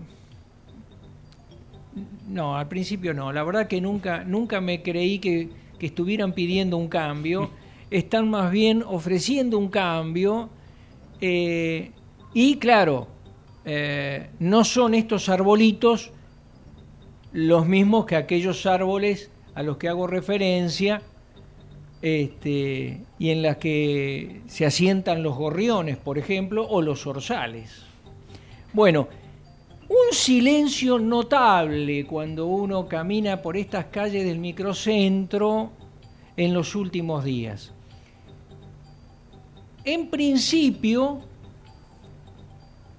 no, 2.29 2.57
al 2.57 2.69
principio 2.69 3.15
no. 3.15 3.33
La 3.33 3.43
verdad 3.43 3.69
que 3.69 3.81
nunca, 3.81 4.25
nunca 4.25 4.61
me 4.61 4.83
creí 4.83 5.19
que, 5.19 5.49
estuvieran 5.81 6.33
pidiendo 6.33 6.77
un 6.77 6.89
cambio. 6.89 7.51
Están 7.91 8.29
más 8.29 8.51
bien 8.51 8.83
ofreciendo 8.85 9.59
un 9.59 9.69
cambio. 9.69 10.49
Eh, 11.21 11.93
y 12.35 12.57
claro, 12.57 13.09
eh, 13.65 14.31
no 14.39 14.65
son 14.65 14.95
estos 14.95 15.29
arbolitos 15.29 16.11
los 17.33 17.67
mismos 17.67 18.07
que 18.07 18.17
aquellos 18.17 18.65
árboles 18.67 19.31
a 19.55 19.63
los 19.63 19.77
que 19.77 19.89
hago 19.89 20.07
referencia 20.07 21.03
este, 22.03 23.01
y 23.19 23.31
en 23.31 23.43
las 23.43 23.57
que 23.57 24.43
se 24.47 24.67
asientan 24.67 25.23
los 25.23 25.37
gorriones, 25.37 25.97
por 25.97 26.19
ejemplo, 26.19 26.67
o 26.67 26.83
los 26.83 27.07
orzales. 27.07 27.83
Bueno, 28.73 29.09
un 29.89 30.13
silencio 30.13 30.99
notable 30.99 32.07
cuando 32.07 32.47
uno 32.47 32.89
camina 32.89 33.41
por 33.41 33.57
estas 33.57 33.87
calles 33.87 34.25
del 34.25 34.39
microcentro 34.39 35.71
en 36.37 36.53
los 36.53 36.75
últimos 36.75 37.25
días. 37.25 37.73
En 39.85 40.09
principio, 40.09 41.21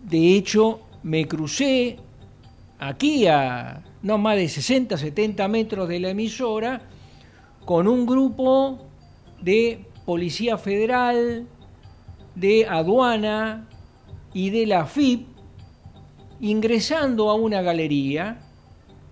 de 0.01 0.35
hecho, 0.35 0.79
me 1.03 1.27
crucé 1.27 1.97
aquí 2.79 3.27
a 3.27 3.83
no 4.01 4.17
más 4.17 4.37
de 4.37 4.47
60, 4.47 4.97
70 4.97 5.47
metros 5.49 5.89
de 5.89 5.99
la 5.99 6.09
emisora 6.09 6.81
con 7.65 7.87
un 7.87 8.05
grupo 8.05 8.79
de 9.41 9.85
Policía 10.05 10.57
Federal, 10.57 11.45
de 12.35 12.65
aduana 12.65 13.67
y 14.33 14.51
de 14.51 14.65
la 14.65 14.85
FIP 14.85 15.36
ingresando 16.39 17.29
a 17.29 17.35
una 17.35 17.61
galería 17.61 18.39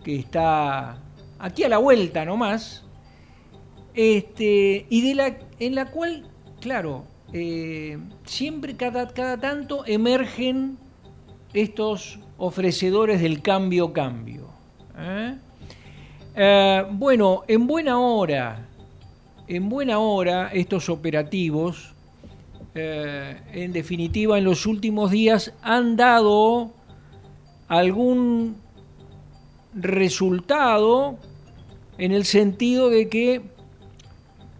que 0.04 0.18
está 0.18 1.00
aquí 1.40 1.64
a 1.64 1.70
la 1.70 1.78
vuelta 1.78 2.26
nomás, 2.26 2.84
este, 3.94 4.86
y 4.90 5.02
de 5.02 5.16
la, 5.16 5.38
en 5.60 5.76
la 5.76 5.86
cual, 5.86 6.26
claro, 6.60 7.06
eh, 7.34 7.98
siempre 8.26 8.76
cada, 8.76 9.08
cada 9.08 9.38
tanto 9.40 9.86
emergen 9.86 10.78
estos 11.54 12.20
ofrecedores 12.38 13.22
del 13.22 13.42
cambio-cambio. 13.42 14.50
¿eh? 14.98 15.36
Eh, 16.36 16.86
bueno, 16.92 17.44
en 17.48 17.66
buena 17.66 18.00
hora, 18.00 18.68
en 19.48 19.70
buena 19.70 20.00
hora 20.00 20.50
estos 20.54 20.90
operativos, 20.90 21.94
en 22.78 23.72
definitiva 23.72 24.38
en 24.38 24.44
los 24.44 24.66
últimos 24.66 25.10
días, 25.10 25.54
han 25.62 25.96
dado 25.96 26.74
algún 27.68 28.58
resultado 29.74 31.18
en 31.98 32.12
el 32.12 32.26
sentido 32.26 32.90
de 32.90 33.10
que 33.10 33.42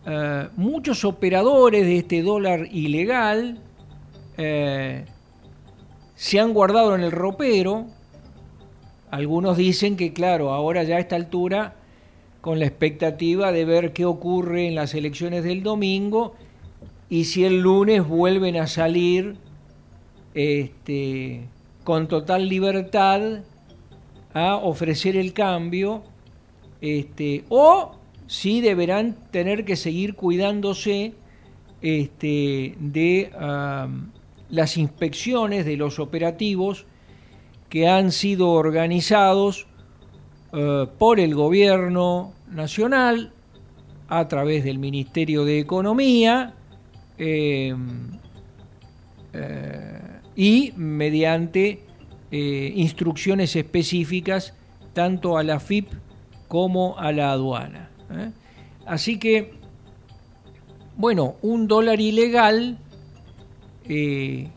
eh, 0.06 0.48
muchos 0.56 1.06
operadores 1.06 1.86
de 1.86 1.98
este 1.98 2.22
dólar 2.22 2.68
ilegal 2.72 3.60
eh, 4.38 5.06
se 6.16 6.40
han 6.40 6.54
guardado 6.54 6.96
en 6.96 7.02
el 7.02 7.12
ropero. 7.12 7.88
Algunos 9.12 9.58
dicen 9.58 9.98
que, 9.98 10.14
claro, 10.14 10.52
ahora 10.52 10.84
ya 10.84 10.98
a 10.98 11.00
esta 11.00 11.16
altura, 11.16 11.76
con 12.42 12.60
la 12.60 12.66
expectativa 12.66 13.52
de 13.52 13.66
ver 13.66 13.94
qué 13.94 14.06
ocurre 14.06 14.68
en 14.68 14.76
las 14.76 14.94
elecciones 14.94 15.44
del 15.44 15.64
domingo 15.64 16.36
y 17.10 17.26
si 17.26 17.44
el 17.44 17.62
lunes 17.62 18.08
vuelven 18.08 18.58
a 18.58 18.68
salir 18.68 19.38
este, 20.36 21.48
con 21.86 22.10
total 22.10 22.50
libertad 22.50 23.44
a 24.34 24.56
ofrecer 24.58 25.16
el 25.16 25.32
cambio, 25.32 26.04
este, 26.82 27.46
o 27.48 27.96
si 28.28 28.60
deberán 28.60 29.16
tener 29.32 29.64
que 29.64 29.78
seguir 29.78 30.16
cuidándose 30.16 31.14
este, 31.82 32.76
de 32.80 33.32
las 34.50 34.78
inspecciones 34.78 35.66
de 35.66 35.78
los 35.78 36.00
operativos 36.00 36.86
que 37.70 37.88
han 37.88 38.12
sido 38.12 38.50
organizados 38.50 39.68
eh, 40.54 40.88
por 40.98 41.20
el 41.20 41.36
gobierno 41.36 42.34
nacional 42.50 43.32
a 44.08 44.28
través 44.28 44.64
del 44.64 44.80
Ministerio 44.80 45.46
de 45.46 45.60
Economía, 45.60 46.54
em, 47.18 48.12
eh, 49.34 49.95
y 50.36 50.74
mediante 50.76 51.86
eh, 52.32 52.74
instrucciones 52.76 53.56
específicas 53.56 54.54
tanto 54.94 55.38
a 55.38 55.44
la 55.44 55.60
FIP 55.60 55.90
como 56.48 56.98
a 56.98 57.12
la 57.12 57.32
aduana. 57.32 57.90
¿eh? 58.12 58.32
Así 58.86 59.18
que, 59.20 59.54
bueno, 60.98 61.36
un 61.42 61.68
dólar 61.68 62.02
ilegal 62.02 62.78
eh, 63.88 64.50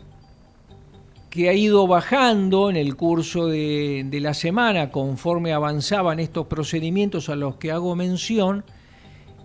que 1.31 1.49
ha 1.49 1.53
ido 1.53 1.87
bajando 1.87 2.71
en 2.71 2.77
el 2.77 2.97
curso 2.97 3.47
de, 3.47 4.05
de, 4.09 4.21
la 4.21 4.35
semana 4.35 4.91
conforme 4.91 5.53
avanzaban 5.53 6.19
estos 6.19 6.47
procedimientos 6.47 7.29
a 7.29 7.37
los 7.37 7.57
que 7.57 7.71
hago 7.71 7.95
mención, 7.95 8.65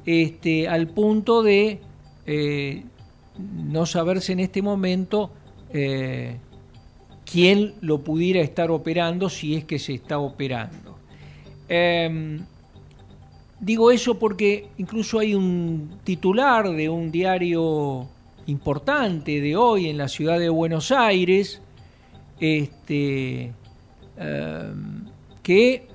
este, 0.05 0.67
al 0.67 0.88
punto 0.88 1.43
de 1.43 1.81
no 3.38 3.86
saberse 3.86 4.31
en 4.31 4.39
este 4.39 4.61
momento 4.61 5.29
eh, 5.74 6.38
quién 7.26 7.74
lo 7.82 8.03
pudiera 8.03 8.41
estar 8.41 8.71
operando 8.71 9.30
si 9.30 9.55
es 9.55 9.65
que 9.65 9.80
se 9.80 9.93
está 9.93 10.19
operando. 10.19 10.97
Em, 11.67 12.45
digo 13.59 13.91
eso 13.91 14.19
porque 14.19 14.67
incluso 14.78 15.19
hay 15.19 15.34
un 15.34 15.99
titular 16.03 16.69
de 16.69 16.89
un 16.89 17.11
diario 17.11 18.07
importante 18.45 19.41
de 19.41 19.55
hoy 19.55 19.89
en 19.89 19.97
la 19.97 20.07
ciudad 20.07 20.39
de 20.39 20.49
Buenos 20.49 20.91
Aires, 20.91 21.61
este, 22.39 23.53
em, 24.17 25.05
que 25.41 25.88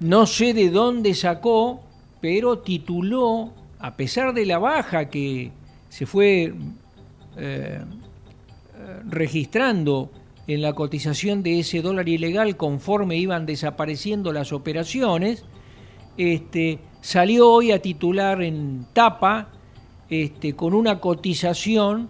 no 0.00 0.26
sé 0.26 0.54
de 0.54 0.70
dónde 0.70 1.14
sacó, 1.14 1.82
pero 2.20 2.58
tituló, 2.58 3.52
a 3.78 3.96
pesar 3.96 4.34
de 4.34 4.46
la 4.46 4.58
baja 4.58 5.08
que 5.08 5.52
se 5.88 6.06
fue 6.06 6.54
eh, 7.36 7.80
registrando 9.08 10.10
en 10.46 10.62
la 10.62 10.72
cotización 10.72 11.42
de 11.42 11.60
ese 11.60 11.82
dólar 11.82 12.08
ilegal 12.08 12.56
conforme 12.56 13.16
iban 13.16 13.46
desapareciendo 13.46 14.32
las 14.32 14.52
operaciones, 14.52 15.44
este, 16.16 16.80
salió 17.00 17.50
hoy 17.50 17.72
a 17.72 17.80
titular 17.80 18.42
en 18.42 18.86
tapa 18.92 19.48
este, 20.08 20.54
con 20.54 20.74
una 20.74 20.98
cotización 20.98 22.08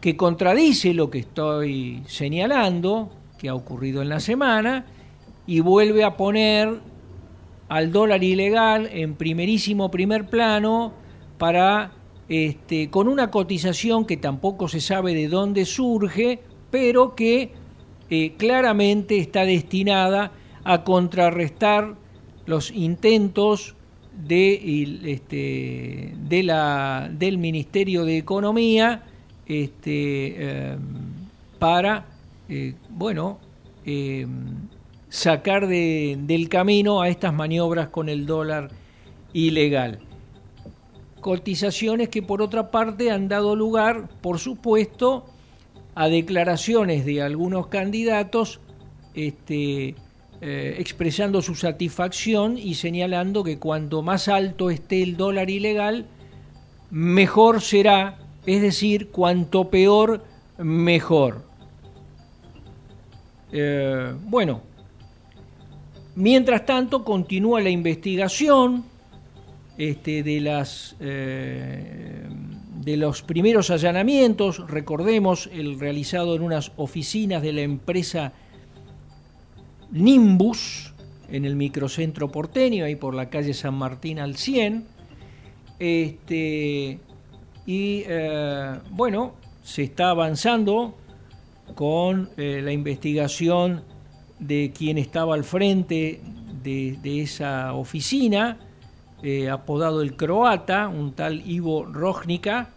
que 0.00 0.16
contradice 0.16 0.94
lo 0.94 1.10
que 1.10 1.18
estoy 1.18 2.02
señalando, 2.06 3.10
que 3.38 3.48
ha 3.48 3.54
ocurrido 3.54 4.00
en 4.00 4.08
la 4.08 4.20
semana, 4.20 4.86
y 5.46 5.60
vuelve 5.60 6.04
a 6.04 6.16
poner 6.16 6.80
al 7.68 7.92
dólar 7.92 8.22
ilegal 8.22 8.88
en 8.92 9.14
primerísimo 9.14 9.90
primer 9.90 10.26
plano 10.26 10.92
para 11.38 11.92
este, 12.30 12.90
con 12.90 13.08
una 13.08 13.32
cotización 13.32 14.06
que 14.06 14.16
tampoco 14.16 14.68
se 14.68 14.80
sabe 14.80 15.14
de 15.14 15.26
dónde 15.26 15.64
surge, 15.64 16.38
pero 16.70 17.16
que 17.16 17.50
eh, 18.08 18.34
claramente 18.38 19.18
está 19.18 19.44
destinada 19.44 20.30
a 20.62 20.84
contrarrestar 20.84 21.96
los 22.46 22.70
intentos 22.70 23.74
este, 24.28 26.14
del 26.14 27.38
Ministerio 27.38 28.04
de 28.04 28.18
Economía 28.18 29.02
este, 29.46 30.70
em, 30.70 30.78
para, 31.58 32.06
eh, 32.48 32.74
bueno, 32.90 33.40
em, 33.84 34.68
sacar 35.08 35.66
de, 35.66 36.16
del 36.20 36.48
camino 36.48 37.02
a 37.02 37.08
estas 37.08 37.34
maniobras 37.34 37.88
con 37.88 38.08
el 38.08 38.24
dólar 38.24 38.70
ilegal. 39.32 39.98
Cotizaciones 41.20 42.08
que 42.08 42.22
por 42.22 42.42
otra 42.42 42.70
parte 42.70 43.10
han 43.10 43.28
dado 43.28 43.54
lugar, 43.54 44.08
por 44.20 44.38
supuesto, 44.38 45.26
a 45.94 46.08
declaraciones 46.08 47.04
de 47.04 47.22
algunos 47.22 47.66
candidatos 47.66 48.60
este, 49.14 49.94
eh, 50.40 50.76
expresando 50.78 51.42
su 51.42 51.54
satisfacción 51.54 52.56
y 52.56 52.74
señalando 52.74 53.44
que 53.44 53.58
cuanto 53.58 54.00
más 54.00 54.28
alto 54.28 54.70
esté 54.70 55.02
el 55.02 55.16
dólar 55.16 55.50
ilegal, 55.50 56.06
mejor 56.90 57.60
será, 57.60 58.18
es 58.46 58.62
decir, 58.62 59.08
cuanto 59.10 59.68
peor, 59.68 60.24
mejor. 60.56 61.42
Eh, 63.52 64.14
bueno, 64.22 64.62
mientras 66.14 66.64
tanto 66.64 67.04
continúa 67.04 67.60
la 67.60 67.70
investigación 67.70 68.84
este, 69.80 70.22
de, 70.22 70.40
las, 70.42 70.94
eh, 71.00 72.28
de 72.84 72.96
los 72.98 73.22
primeros 73.22 73.70
allanamientos, 73.70 74.68
recordemos 74.68 75.48
el 75.54 75.80
realizado 75.80 76.36
en 76.36 76.42
unas 76.42 76.72
oficinas 76.76 77.40
de 77.40 77.54
la 77.54 77.62
empresa 77.62 78.34
Nimbus, 79.90 80.92
en 81.30 81.46
el 81.46 81.56
microcentro 81.56 82.30
porteño, 82.30 82.84
ahí 82.84 82.94
por 82.94 83.14
la 83.14 83.30
calle 83.30 83.54
San 83.54 83.72
Martín 83.72 84.18
al 84.18 84.36
100. 84.36 84.84
Este, 85.78 86.98
y 87.64 88.04
eh, 88.06 88.78
bueno, 88.90 89.32
se 89.62 89.84
está 89.84 90.10
avanzando 90.10 90.94
con 91.74 92.28
eh, 92.36 92.60
la 92.62 92.72
investigación 92.72 93.82
de 94.38 94.72
quien 94.76 94.98
estaba 94.98 95.34
al 95.34 95.44
frente 95.44 96.20
de, 96.62 97.22
esa 97.22 97.72
oficina, 97.72 98.58
eh, 99.22 99.50
apodado 99.50 100.02
el 100.02 100.16
croata, 100.16 100.88
un 100.88 101.12
tal 101.12 101.46
Ivo 101.46 101.84
Rojnica, 101.84 102.70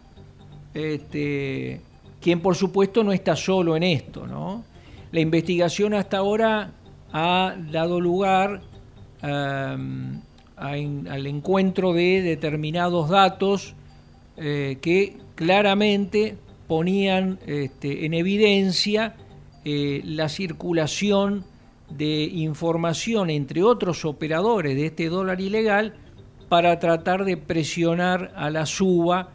este, 0.73 1.81
quien 2.19 2.41
por 2.41 2.55
supuesto 2.55 3.03
no 3.03 3.11
está 3.13 3.35
solo 3.35 3.75
en 3.75 3.83
esto. 3.83 4.27
¿no? 4.27 4.63
La 5.11 5.19
investigación 5.19 5.93
hasta 5.93 6.17
ahora 6.17 6.71
ha 7.13 7.55
dado 7.71 8.01
lugar 8.01 8.61
em, 9.21 10.19
al 10.57 11.27
encuentro 11.27 11.93
de 11.93 12.21
determinados 12.21 13.09
datos 13.09 13.75
eh, 14.35 14.79
que 14.81 15.17
claramente 15.35 16.35
ponían 16.67 17.39
este, 17.45 18.05
en 18.05 18.13
evidencia 18.13 19.15
eh, 19.63 20.01
la 20.03 20.27
circulación 20.27 21.45
de 21.89 22.23
información 22.23 23.29
entre 23.29 23.63
otros 23.63 24.05
operadores 24.05 24.75
de 24.75 24.87
este 24.87 25.09
dólar 25.09 25.39
ilegal 25.39 25.93
para 26.53 26.77
tratar 26.77 27.25
de 27.25 27.35
presionar 27.35 28.31
a 28.35 28.51
la 28.51 28.67
suba 28.67 29.31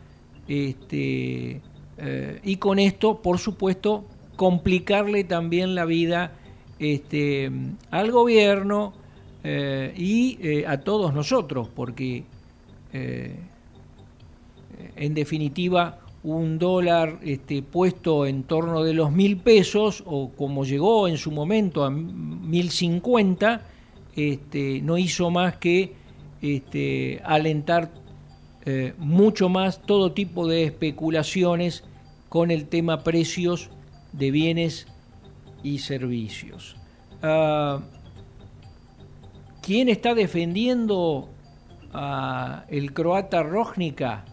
este, 0.47 1.61
eh, 1.97 2.41
y 2.45 2.57
con 2.59 2.79
esto, 2.79 3.21
por 3.23 3.41
supuesto, 3.41 4.05
complicarle 4.37 5.25
también 5.25 5.75
la 5.75 5.85
vida 5.85 6.35
este, 6.79 7.51
al 7.91 8.13
gobierno 8.13 8.93
eh, 9.43 9.93
y 9.97 10.39
eh, 10.41 10.65
a 10.69 10.79
todos 10.79 11.13
nosotros, 11.13 11.69
porque 11.75 12.23
en 14.95 15.13
definitiva 15.13 15.99
un 16.23 16.57
dólar 16.57 17.19
este, 17.25 17.63
puesto 17.63 18.27
en 18.27 18.45
torno 18.45 18.85
de 18.85 18.95
los 18.95 19.11
mil 19.11 19.39
pesos, 19.39 20.05
o 20.07 20.31
como 20.31 20.65
llegó 20.65 21.09
en 21.09 21.19
su 21.19 21.33
momento 21.33 21.83
a 21.83 21.91
mil 21.91 22.71
cincuenta, 22.71 23.63
no 24.83 24.99
hizo 24.99 25.31
más 25.31 25.57
que 25.57 25.99
este, 26.43 27.21
alentar 27.25 27.91
mucho 28.99 29.49
más 29.49 29.81
todo 29.81 30.13
tipo 30.13 30.47
de 30.47 30.65
especulaciones 30.65 31.85
con 32.29 32.51
el 32.51 32.69
tema 32.69 33.03
precios 33.03 33.71
de 34.13 34.31
bienes 34.31 34.87
y 35.63 35.79
servicios. 35.79 36.77
Uh, 37.23 37.81
¿Quién 39.63 39.89
está 39.89 40.15
defendiendo 40.15 41.29
a 41.93 42.65
el 42.69 42.93
croata 42.93 43.43
Rojnica, 43.43 44.25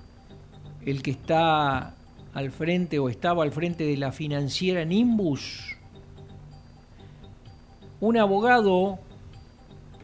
el 0.85 1.01
que 1.01 1.11
está 1.11 1.95
al 2.33 2.51
frente 2.51 2.99
o 2.99 3.09
estaba 3.09 3.43
al 3.43 3.51
frente 3.51 3.85
de 3.85 3.97
la 3.97 4.11
financiera 4.11 4.85
Nimbus? 4.85 5.77
Un 7.99 8.17
abogado 8.17 8.99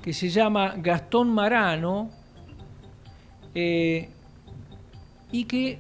que 0.02 0.14
se 0.14 0.30
llama 0.30 0.76
Gastón 0.78 1.30
Marano 1.30 2.10
eh, 3.54 4.10
y 5.32 5.46
que 5.46 5.80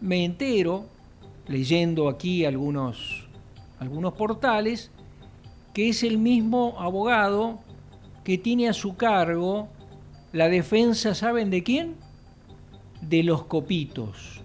me 0.00 0.24
entero, 0.24 0.86
leyendo 1.46 2.08
aquí 2.08 2.44
algunos 2.44 3.28
algunos 3.80 4.12
portales, 4.12 4.90
que 5.72 5.88
es 5.88 6.02
el 6.02 6.18
mismo 6.18 6.76
abogado 6.78 7.60
que 8.24 8.36
tiene 8.36 8.68
a 8.68 8.74
su 8.74 8.96
cargo 8.96 9.68
la 10.32 10.48
defensa, 10.48 11.14
¿saben 11.14 11.50
de 11.50 11.62
quién? 11.64 11.96
De 13.00 13.22
los 13.22 13.44
copitos. 13.44 14.42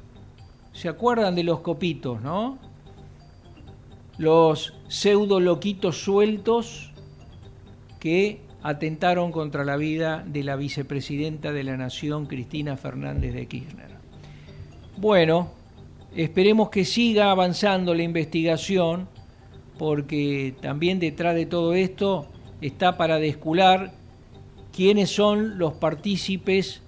¿Se 0.71 0.87
acuerdan 0.87 1.35
de 1.35 1.43
los 1.43 1.59
copitos, 1.59 2.21
no? 2.21 2.57
Los 4.17 4.73
pseudo 4.87 5.41
loquitos 5.41 6.01
sueltos 6.01 6.93
que 7.99 8.44
atentaron 8.65 9.31
contra 9.31 9.63
la 9.63 9.77
vida 9.77 10.23
de 10.25 10.41
la 10.41 10.55
vicepresidenta 10.55 11.53
de 11.53 11.63
la 11.63 11.77
Nación, 11.77 12.25
Cristina 12.25 12.75
Fernández 12.77 13.35
de 13.35 13.45
Kirchner. 13.45 13.91
Bueno, 14.97 15.51
esperemos 16.15 16.71
que 16.71 16.83
siga 16.83 17.29
avanzando 17.29 17.93
la 17.93 18.01
investigación 18.01 19.07
porque 19.77 20.55
también 20.61 20.99
detrás 20.99 21.35
de 21.35 21.45
todo 21.45 21.75
esto 21.75 22.27
está 22.59 22.97
para 22.97 23.19
descular 23.19 23.93
quiénes 24.73 25.11
son 25.11 25.59
los 25.59 25.73
partícipes, 25.73 26.81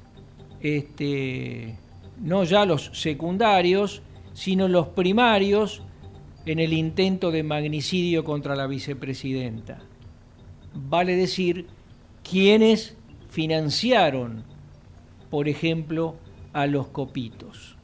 este, 0.61 1.75
no 2.19 2.43
ya 2.43 2.65
los 2.65 2.89
secundarios, 2.93 4.01
sino 4.33 4.67
los 4.67 4.87
primarios 4.87 5.83
en 6.47 6.57
el 6.57 6.73
intento 6.73 7.29
de 7.29 7.43
magnicidio 7.43 8.23
contra 8.23 8.55
la 8.55 8.65
vicepresidenta. 8.65 9.83
Vale 10.77 11.15
decir, 11.15 11.67
quienes 12.29 12.95
financiaron, 13.29 14.43
por 15.29 15.47
ejemplo, 15.47 16.15
a 16.53 16.67
los 16.67 16.87
copitos. 16.87 17.75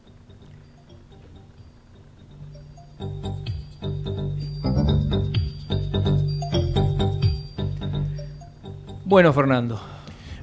Bueno, 9.06 9.34
Fernando. 9.34 9.80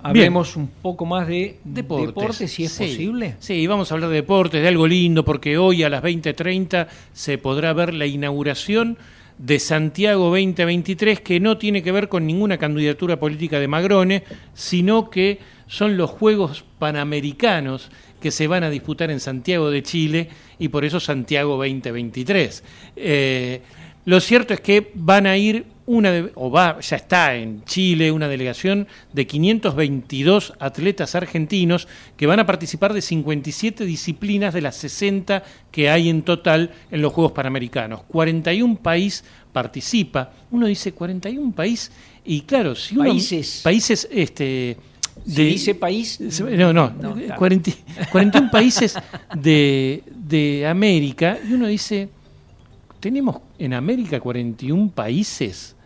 Hablemos 0.03 0.57
un 0.57 0.69
poco 0.69 1.05
más 1.05 1.27
de 1.29 1.59
deportes, 1.65 2.53
si 2.53 2.65
es 2.65 2.79
posible. 2.79 3.37
Sí, 3.39 3.67
vamos 3.67 3.91
a 3.91 3.95
hablar 3.95 4.11
de 4.11 4.17
deportes, 4.17 4.63
de 4.63 4.69
algo 4.69 4.87
lindo, 4.87 5.25
porque 5.25 5.59
hoy 5.59 5.83
a 5.83 5.91
las 5.91 6.03
20.30 6.03 6.87
se 7.13 7.37
podrá 7.39 7.73
ver 7.73 7.93
la 7.93 8.07
inauguración 8.07 8.97
de 9.41 9.59
Santiago 9.59 10.27
2023, 10.27 11.21
que 11.21 11.41
no 11.41 11.57
tiene 11.57 11.83
que 11.83 11.93
ver 11.93 12.11
con 12.11 12.27
ninguna 12.27 12.59
candidatura 12.59 13.19
política 13.19 13.59
de 13.59 13.69
Magrone, 13.69 14.23
sino 14.53 15.09
que 15.09 15.39
son 15.67 15.97
los 15.97 16.11
Juegos 16.11 16.65
Panamericanos 16.79 17.91
que 18.21 18.31
se 18.31 18.47
van 18.47 18.65
a 18.65 18.71
disputar 18.71 19.11
en 19.11 19.19
Santiago 19.19 19.71
de 19.71 19.83
Chile 19.83 20.29
y 20.59 20.69
por 20.69 20.85
eso 20.85 21.01
Santiago 21.01 21.57
2023. 21.57 22.63
Eh, 22.97 23.63
lo 24.11 24.19
cierto 24.19 24.53
es 24.53 24.61
que 24.61 24.91
van 24.95 25.25
a 25.29 25.37
ir 25.37 25.67
una, 25.87 26.29
o 26.35 26.51
va, 26.51 26.81
ya 26.81 26.97
está 26.97 27.37
en 27.37 27.65
Chile, 27.65 28.11
una 28.11 28.27
delegación 28.27 28.89
de 29.13 29.25
522 29.25 30.55
atletas 30.59 31.15
argentinos 31.15 31.87
que 32.17 32.27
van 32.27 32.41
a 32.41 32.45
participar 32.45 32.93
de 32.93 33.03
57 33.03 33.85
disciplinas 33.85 34.53
de 34.53 34.63
las 34.63 34.75
60 34.79 35.45
que 35.71 35.91
hay 35.91 36.09
en 36.09 36.23
total 36.23 36.73
en 36.91 37.03
los 37.03 37.13
Juegos 37.13 37.31
Panamericanos. 37.31 38.03
41 38.09 38.79
países 38.79 39.25
participa. 39.53 40.33
Uno 40.51 40.67
dice 40.67 40.91
41 40.91 41.53
países 41.53 41.93
y 42.25 42.41
claro, 42.41 42.75
si 42.75 42.97
uno 42.97 43.11
países 43.11 43.61
países 43.63 44.09
este 44.11 44.77
de, 45.25 45.45
dice 45.45 45.77
país 45.77 46.19
no, 46.21 46.73
no, 46.73 46.97
41 47.39 48.51
países 48.51 48.99
de, 49.37 50.03
de 50.09 50.67
América 50.67 51.39
y 51.49 51.53
uno 51.53 51.69
dice 51.69 52.09
tenemos 52.99 53.50
en 53.61 53.75
América 53.75 54.19
41 54.19 54.91
países 54.91 55.77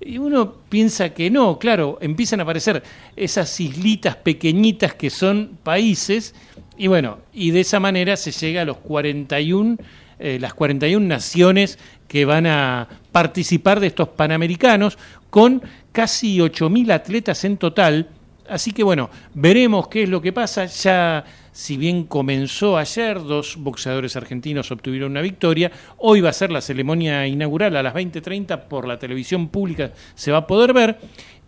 y 0.00 0.18
uno 0.18 0.52
piensa 0.68 1.10
que 1.10 1.30
no, 1.30 1.58
claro, 1.58 1.98
empiezan 2.00 2.40
a 2.40 2.42
aparecer 2.42 2.82
esas 3.16 3.58
islitas 3.60 4.16
pequeñitas 4.16 4.94
que 4.94 5.10
son 5.10 5.58
países, 5.62 6.34
y 6.76 6.86
bueno, 6.86 7.18
y 7.32 7.50
de 7.50 7.60
esa 7.60 7.80
manera 7.80 8.16
se 8.16 8.30
llega 8.30 8.62
a 8.62 8.64
los 8.66 8.76
41, 8.78 9.78
eh, 10.18 10.38
las 10.38 10.54
41 10.54 11.06
naciones 11.06 11.78
que 12.08 12.24
van 12.24 12.46
a 12.46 12.88
participar 13.10 13.80
de 13.80 13.86
estos 13.88 14.08
Panamericanos, 14.08 14.98
con 15.30 15.62
casi 15.92 16.38
8.000 16.38 16.92
atletas 16.92 17.44
en 17.44 17.56
total. 17.56 18.08
Así 18.48 18.72
que 18.72 18.82
bueno, 18.82 19.10
veremos 19.34 19.88
qué 19.88 20.04
es 20.04 20.08
lo 20.08 20.20
que 20.20 20.32
pasa. 20.32 20.66
Ya 20.66 21.24
si 21.56 21.78
bien 21.78 22.04
comenzó 22.04 22.76
ayer, 22.76 23.18
dos 23.18 23.56
boxeadores 23.56 24.14
argentinos 24.14 24.70
obtuvieron 24.70 25.12
una 25.12 25.22
victoria, 25.22 25.72
hoy 25.96 26.20
va 26.20 26.28
a 26.28 26.34
ser 26.34 26.52
la 26.52 26.60
ceremonia 26.60 27.26
inaugural 27.26 27.74
a 27.76 27.82
las 27.82 27.94
20.30 27.94 28.64
por 28.68 28.86
la 28.86 28.98
televisión 28.98 29.48
pública, 29.48 29.92
se 30.14 30.32
va 30.32 30.38
a 30.38 30.46
poder 30.46 30.74
ver 30.74 30.98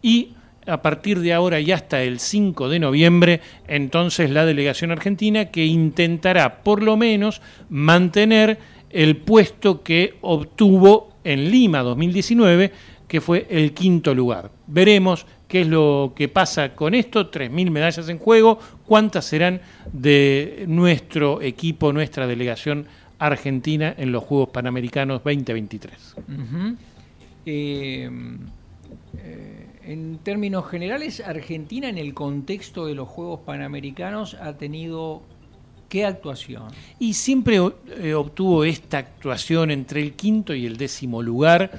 y 0.00 0.30
a 0.66 0.80
partir 0.80 1.20
de 1.20 1.34
ahora 1.34 1.60
y 1.60 1.72
hasta 1.72 2.02
el 2.02 2.20
5 2.20 2.70
de 2.70 2.78
noviembre, 2.78 3.42
entonces 3.66 4.30
la 4.30 4.46
delegación 4.46 4.92
argentina 4.92 5.50
que 5.50 5.66
intentará 5.66 6.62
por 6.62 6.82
lo 6.82 6.96
menos 6.96 7.42
mantener 7.68 8.58
el 8.88 9.18
puesto 9.18 9.82
que 9.82 10.14
obtuvo 10.22 11.16
en 11.22 11.50
Lima 11.50 11.82
2019, 11.82 12.72
que 13.06 13.20
fue 13.20 13.46
el 13.50 13.74
quinto 13.74 14.14
lugar. 14.14 14.52
Veremos 14.66 15.26
qué 15.48 15.62
es 15.62 15.66
lo 15.66 16.12
que 16.14 16.28
pasa 16.28 16.74
con 16.74 16.94
esto, 16.94 17.30
3.000 17.30 17.70
medallas 17.70 18.08
en 18.08 18.18
juego, 18.18 18.58
cuántas 18.86 19.24
serán 19.24 19.60
de 19.92 20.64
nuestro 20.68 21.42
equipo, 21.42 21.92
nuestra 21.92 22.26
delegación 22.26 22.86
argentina 23.18 23.94
en 23.96 24.12
los 24.12 24.22
Juegos 24.22 24.50
Panamericanos 24.50 25.24
2023. 25.24 26.16
Eh, 27.46 28.10
eh, 29.18 29.66
en 29.84 30.18
términos 30.18 30.66
generales, 30.68 31.20
Argentina 31.20 31.88
en 31.88 31.98
el 31.98 32.12
contexto 32.12 32.86
de 32.86 32.94
los 32.94 33.08
Juegos 33.08 33.40
Panamericanos 33.40 34.34
ha 34.34 34.52
tenido 34.58 35.22
¿Qué 35.88 36.04
actuación? 36.04 36.64
Y 36.98 37.14
siempre 37.14 37.56
eh, 37.56 38.12
obtuvo 38.12 38.62
esta 38.64 38.98
actuación 38.98 39.70
entre 39.70 40.02
el 40.02 40.12
quinto 40.12 40.54
y 40.54 40.66
el 40.66 40.76
décimo 40.76 41.22
lugar, 41.22 41.70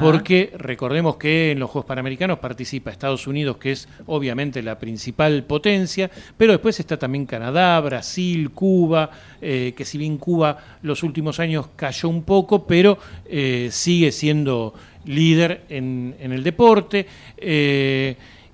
porque 0.00 0.52
recordemos 0.58 1.16
que 1.16 1.52
en 1.52 1.60
los 1.60 1.70
Juegos 1.70 1.88
Panamericanos 1.88 2.40
participa 2.40 2.90
Estados 2.90 3.26
Unidos, 3.26 3.56
que 3.56 3.72
es 3.72 3.88
obviamente 4.04 4.62
la 4.62 4.78
principal 4.78 5.44
potencia, 5.44 6.10
pero 6.36 6.52
después 6.52 6.78
está 6.78 6.98
también 6.98 7.24
Canadá, 7.24 7.80
Brasil, 7.80 8.50
Cuba, 8.50 9.10
eh, 9.40 9.72
que 9.74 9.86
si 9.86 9.96
bien 9.96 10.18
Cuba 10.18 10.58
los 10.82 11.02
últimos 11.02 11.40
años 11.40 11.68
cayó 11.74 12.10
un 12.10 12.22
poco, 12.22 12.66
pero 12.66 12.98
eh, 13.24 13.70
sigue 13.72 14.12
siendo 14.12 14.74
líder 15.06 15.62
en, 15.70 16.14
en 16.20 16.32
el 16.32 16.44
deporte. 16.44 17.06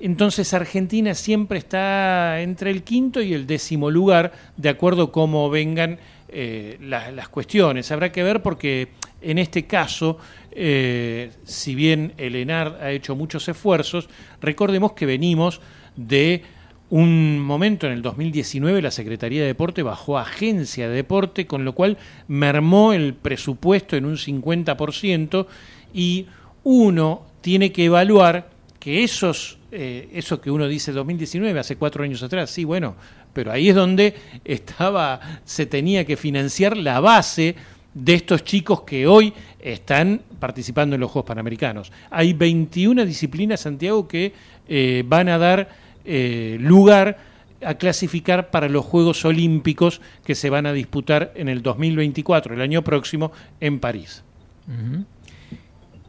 Entonces 0.00 0.54
Argentina 0.54 1.14
siempre 1.14 1.58
está 1.58 2.40
entre 2.40 2.70
el 2.70 2.82
quinto 2.82 3.20
y 3.20 3.34
el 3.34 3.46
décimo 3.46 3.90
lugar, 3.90 4.32
de 4.56 4.70
acuerdo 4.70 5.12
cómo 5.12 5.50
vengan 5.50 5.98
eh, 6.28 6.78
las 6.80 7.28
cuestiones. 7.28 7.90
Habrá 7.92 8.10
que 8.10 8.22
ver 8.22 8.42
porque 8.42 8.88
en 9.20 9.38
este 9.38 9.66
caso, 9.66 10.18
eh, 10.52 11.30
si 11.44 11.74
bien 11.74 12.14
el 12.16 12.34
ENAR 12.34 12.78
ha 12.80 12.90
hecho 12.92 13.14
muchos 13.14 13.46
esfuerzos, 13.48 14.08
recordemos 14.40 14.92
que 14.92 15.04
venimos 15.06 15.60
de 15.96 16.42
un 16.88 17.38
momento 17.38 17.86
en 17.86 17.92
el 17.92 18.02
2019 18.02 18.82
la 18.82 18.90
Secretaría 18.90 19.42
de 19.42 19.48
Deporte 19.48 19.82
bajó 19.82 20.18
a 20.18 20.22
agencia 20.22 20.88
de 20.88 20.96
deporte, 20.96 21.46
con 21.46 21.64
lo 21.64 21.74
cual 21.74 21.98
mermó 22.26 22.92
el 22.92 23.14
presupuesto 23.14 23.96
en 23.96 24.06
un 24.06 24.16
50% 24.16 25.46
y 25.94 26.26
uno 26.64 27.22
tiene 27.42 27.70
que 27.70 27.84
evaluar 27.84 28.49
que 28.80 29.04
esos 29.04 29.60
eh, 29.72 30.08
eso 30.14 30.40
que 30.40 30.50
uno 30.50 30.66
dice 30.66 30.90
2019, 30.90 31.60
hace 31.60 31.76
cuatro 31.76 32.02
años 32.02 32.22
atrás, 32.24 32.50
sí, 32.50 32.64
bueno, 32.64 32.96
pero 33.32 33.52
ahí 33.52 33.68
es 33.68 33.74
donde 33.74 34.14
estaba, 34.44 35.20
se 35.44 35.66
tenía 35.66 36.04
que 36.04 36.16
financiar 36.16 36.76
la 36.76 36.98
base 36.98 37.54
de 37.94 38.14
estos 38.14 38.42
chicos 38.42 38.82
que 38.82 39.06
hoy 39.06 39.32
están 39.60 40.22
participando 40.40 40.96
en 40.96 41.00
los 41.00 41.10
Juegos 41.10 41.28
Panamericanos. 41.28 41.92
Hay 42.10 42.32
21 42.32 43.04
disciplinas, 43.04 43.60
Santiago, 43.60 44.08
que 44.08 44.32
eh, 44.66 45.04
van 45.06 45.28
a 45.28 45.38
dar 45.38 45.68
eh, 46.04 46.56
lugar 46.60 47.18
a 47.62 47.74
clasificar 47.74 48.50
para 48.50 48.68
los 48.68 48.84
Juegos 48.84 49.24
Olímpicos 49.24 50.00
que 50.24 50.34
se 50.34 50.50
van 50.50 50.66
a 50.66 50.72
disputar 50.72 51.32
en 51.36 51.48
el 51.48 51.62
2024, 51.62 52.54
el 52.54 52.60
año 52.60 52.82
próximo, 52.82 53.30
en 53.60 53.78
París. 53.78 54.24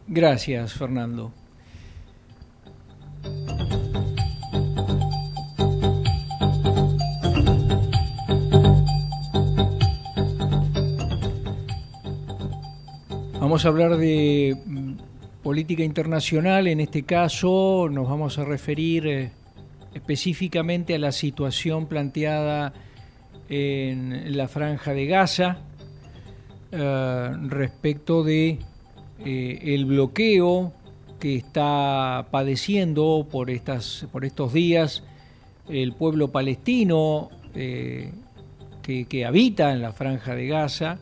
Gracias, 0.07 0.73
Fernando. 0.73 1.31
Vamos 13.39 13.65
a 13.65 13.67
hablar 13.67 13.97
de 13.97 14.55
mm, 14.65 14.93
política 15.43 15.83
internacional, 15.83 16.67
en 16.67 16.79
este 16.79 17.03
caso 17.03 17.89
nos 17.91 18.07
vamos 18.07 18.37
a 18.37 18.45
referir 18.45 19.07
eh, 19.07 19.31
específicamente 19.93 20.95
a 20.95 20.99
la 20.99 21.11
situación 21.11 21.87
planteada 21.87 22.73
en 23.49 24.37
la 24.37 24.47
franja 24.47 24.93
de 24.93 25.05
Gaza 25.05 25.57
eh, 26.71 27.31
respecto 27.47 28.23
de 28.23 28.59
eh, 29.25 29.59
el 29.61 29.85
bloqueo 29.85 30.71
que 31.21 31.37
está 31.37 32.27
padeciendo 32.31 33.25
por, 33.31 33.49
estas, 33.49 34.05
por 34.11 34.25
estos 34.25 34.51
días 34.51 35.03
el 35.69 35.93
pueblo 35.93 36.31
palestino 36.31 37.29
que, 37.53 38.11
que 38.81 39.25
habita 39.25 39.71
en 39.71 39.81
la 39.81 39.93
franja 39.93 40.35
de 40.35 40.47
Gaza 40.47 40.99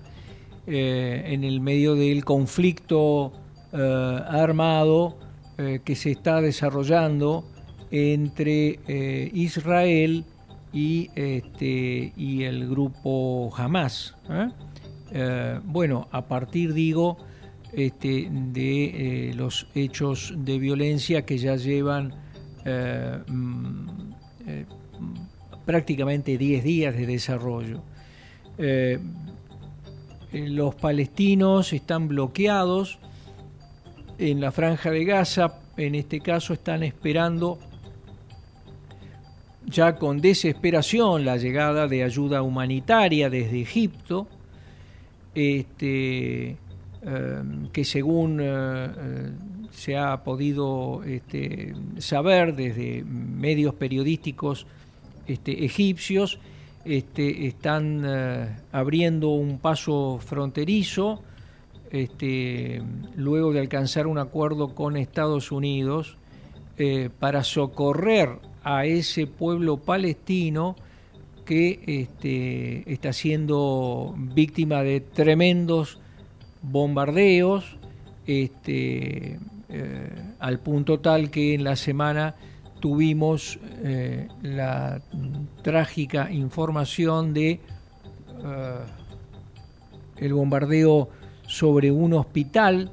eh, 0.71 1.23
en 1.33 1.43
el 1.43 1.61
medio 1.61 1.95
del 1.95 2.23
conflicto 2.23 3.33
eh, 3.73 4.19
armado 4.27 5.17
eh, 5.57 5.79
que 5.83 5.95
se 5.95 6.11
está 6.11 6.41
desarrollando 6.41 7.43
entre 7.89 8.79
Israel 9.33 10.25
y, 10.71 11.09
este, 11.15 12.13
y 12.15 12.43
el 12.43 12.69
grupo 12.69 13.51
Hamas. 13.57 14.15
bueno, 15.63 16.07
a 16.11 16.27
partir, 16.27 16.73
digo, 16.73 17.17
este, 17.73 18.29
de 18.29 19.33
los 19.35 19.67
hechos 19.75 20.33
de 20.37 20.59
violencia 20.59 21.25
que 21.25 21.37
ya 21.37 21.55
llevan 21.55 22.13
mm, 23.27 24.09
prácticamente 25.65 26.37
10 26.37 26.63
días 26.63 26.95
de 26.95 27.05
desarrollo. 27.05 27.83
Eh, 28.57 28.99
los 30.31 30.75
palestinos 30.75 31.73
están 31.73 32.07
bloqueados 32.07 32.99
en 34.17 34.41
la 34.41 34.51
franja 34.51 34.91
de 34.91 35.05
Gaza, 35.05 35.59
en 35.77 35.95
este 35.95 36.19
caso 36.19 36.53
están 36.53 36.83
esperando 36.83 37.59
ya 39.65 39.95
con 39.95 40.21
desesperación 40.21 41.23
la 41.23 41.37
llegada 41.37 41.87
de 41.87 42.03
ayuda 42.03 42.41
humanitaria 42.41 43.29
desde 43.29 43.61
Egipto, 43.61 44.27
este, 45.35 46.49
eh, 46.49 46.57
que 47.71 47.85
según 47.85 48.39
eh, 48.41 49.31
se 49.71 49.97
ha 49.97 50.21
podido 50.23 51.01
este, 51.05 51.73
saber 51.97 52.55
desde 52.55 53.03
medios 53.05 53.73
periodísticos 53.73 54.67
este, 55.25 55.63
egipcios, 55.63 56.39
este, 56.83 57.47
están 57.47 58.03
abriendo 58.71 59.29
un 59.29 59.59
paso 59.59 60.19
fronterizo 60.21 61.21
luego 63.15 63.51
de 63.51 63.59
alcanzar 63.59 64.07
un 64.07 64.17
acuerdo 64.17 64.75
con 64.75 64.95
Estados 64.95 65.51
Unidos 65.51 66.17
para 67.19 67.43
socorrer 67.43 68.39
a 68.63 68.85
ese 68.85 69.27
pueblo 69.27 69.77
palestino 69.77 70.75
que 71.45 72.07
está 72.87 73.11
siendo 73.11 74.15
víctima 74.17 74.83
de 74.83 75.01
tremendos 75.01 75.99
bombardeos, 76.61 77.77
este, 78.25 79.39
eh, 79.69 80.33
al 80.39 80.59
punto 80.59 80.99
tal 80.99 81.29
que 81.29 81.53
en 81.53 81.63
la 81.63 81.75
semana 81.75 82.35
tuvimos 82.79 83.59
eh, 83.83 84.27
la 84.41 85.01
trágica 85.61 86.31
información 86.31 87.33
de 87.33 87.51
eh, 87.51 87.59
el 90.17 90.33
bombardeo 90.33 91.09
sobre 91.47 91.91
un 91.91 92.13
hospital 92.13 92.91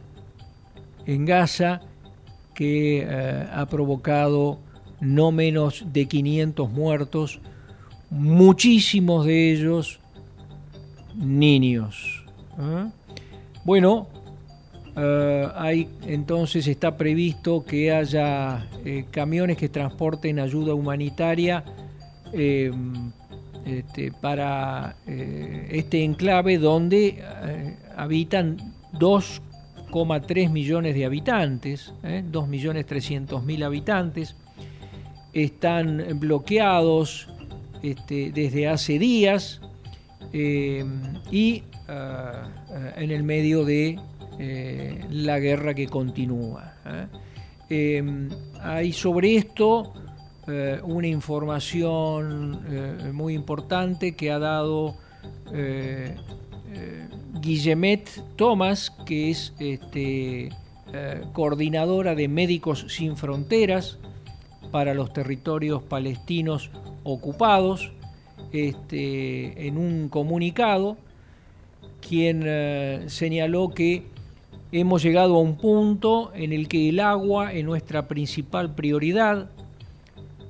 en 1.07 1.25
Gaza 1.25 1.81
que 2.55 3.07
ha 3.53 3.67
provocado 3.67 4.59
no 5.01 5.31
menos 5.31 5.85
de 5.93 6.07
500 6.07 6.71
muertos, 6.71 7.41
muchísimos 8.09 9.27
de 9.27 9.53
ellos 9.53 10.01
niños. 11.15 12.25
Bueno, 13.67 14.07
eh, 14.97 15.49
hay, 15.57 15.89
entonces 16.07 16.69
está 16.69 16.97
previsto 16.97 17.65
que 17.65 17.91
haya 17.91 18.65
eh, 18.85 19.07
camiones 19.11 19.57
que 19.57 19.69
transporten 19.69 20.39
ayuda 20.39 20.73
humanitaria 20.73 21.65
em, 22.33 23.11
este, 23.65 24.13
para 24.13 24.95
eh, 25.09 25.67
este 25.73 26.05
enclave 26.05 26.59
donde 26.59 27.25
habitan 27.97 28.57
2,3 28.93 30.49
millones 30.49 30.95
de 30.95 31.05
habitantes, 31.05 31.93
2.300.000 32.05 33.65
habitantes, 33.65 34.37
están 35.33 36.21
bloqueados 36.21 37.29
este, 37.83 38.31
desde 38.31 38.69
hace 38.69 39.01
días 39.01 39.61
y 40.33 41.65
en 42.97 43.11
el 43.11 43.23
medio 43.23 43.65
de 43.65 43.99
eh, 44.39 45.05
la 45.11 45.39
guerra 45.39 45.75
que 45.75 45.87
continúa. 45.87 46.75
¿eh? 46.85 47.97
Em, 47.99 48.29
hay 48.61 48.93
sobre 48.93 49.37
esto 49.37 49.95
eh, 50.47 50.79
una 50.85 51.07
información 51.07 53.15
muy 53.15 53.35
importante 53.35 54.15
que 54.15 54.31
ha 54.31 54.39
dado 54.39 54.97
Guillemet 57.41 58.37
Thomas, 58.37 58.93
que 59.07 59.31
es 59.31 59.55
este, 59.59 60.51
coordinadora 61.33 62.15
de 62.15 62.29
Médicos 62.29 62.87
Sin 62.89 63.17
Fronteras 63.17 63.99
para 64.71 64.93
los 64.93 65.13
territorios 65.13 65.83
palestinos 65.83 66.71
ocupados, 67.05 67.93
este, 68.53 69.67
en 69.67 69.79
un 69.79 70.09
comunicado, 70.09 70.99
quien 72.01 73.09
señaló 73.09 73.71
que 73.71 74.05
hemos 74.73 75.03
llegado 75.03 75.37
a 75.37 75.41
un 75.41 75.57
punto 75.57 76.33
en 76.35 76.53
el 76.53 76.69
que 76.69 76.89
el 76.89 77.01
agua 77.01 77.53
es 77.53 77.65
nuestra 77.65 78.09
principal 78.09 78.75
prioridad. 78.75 79.51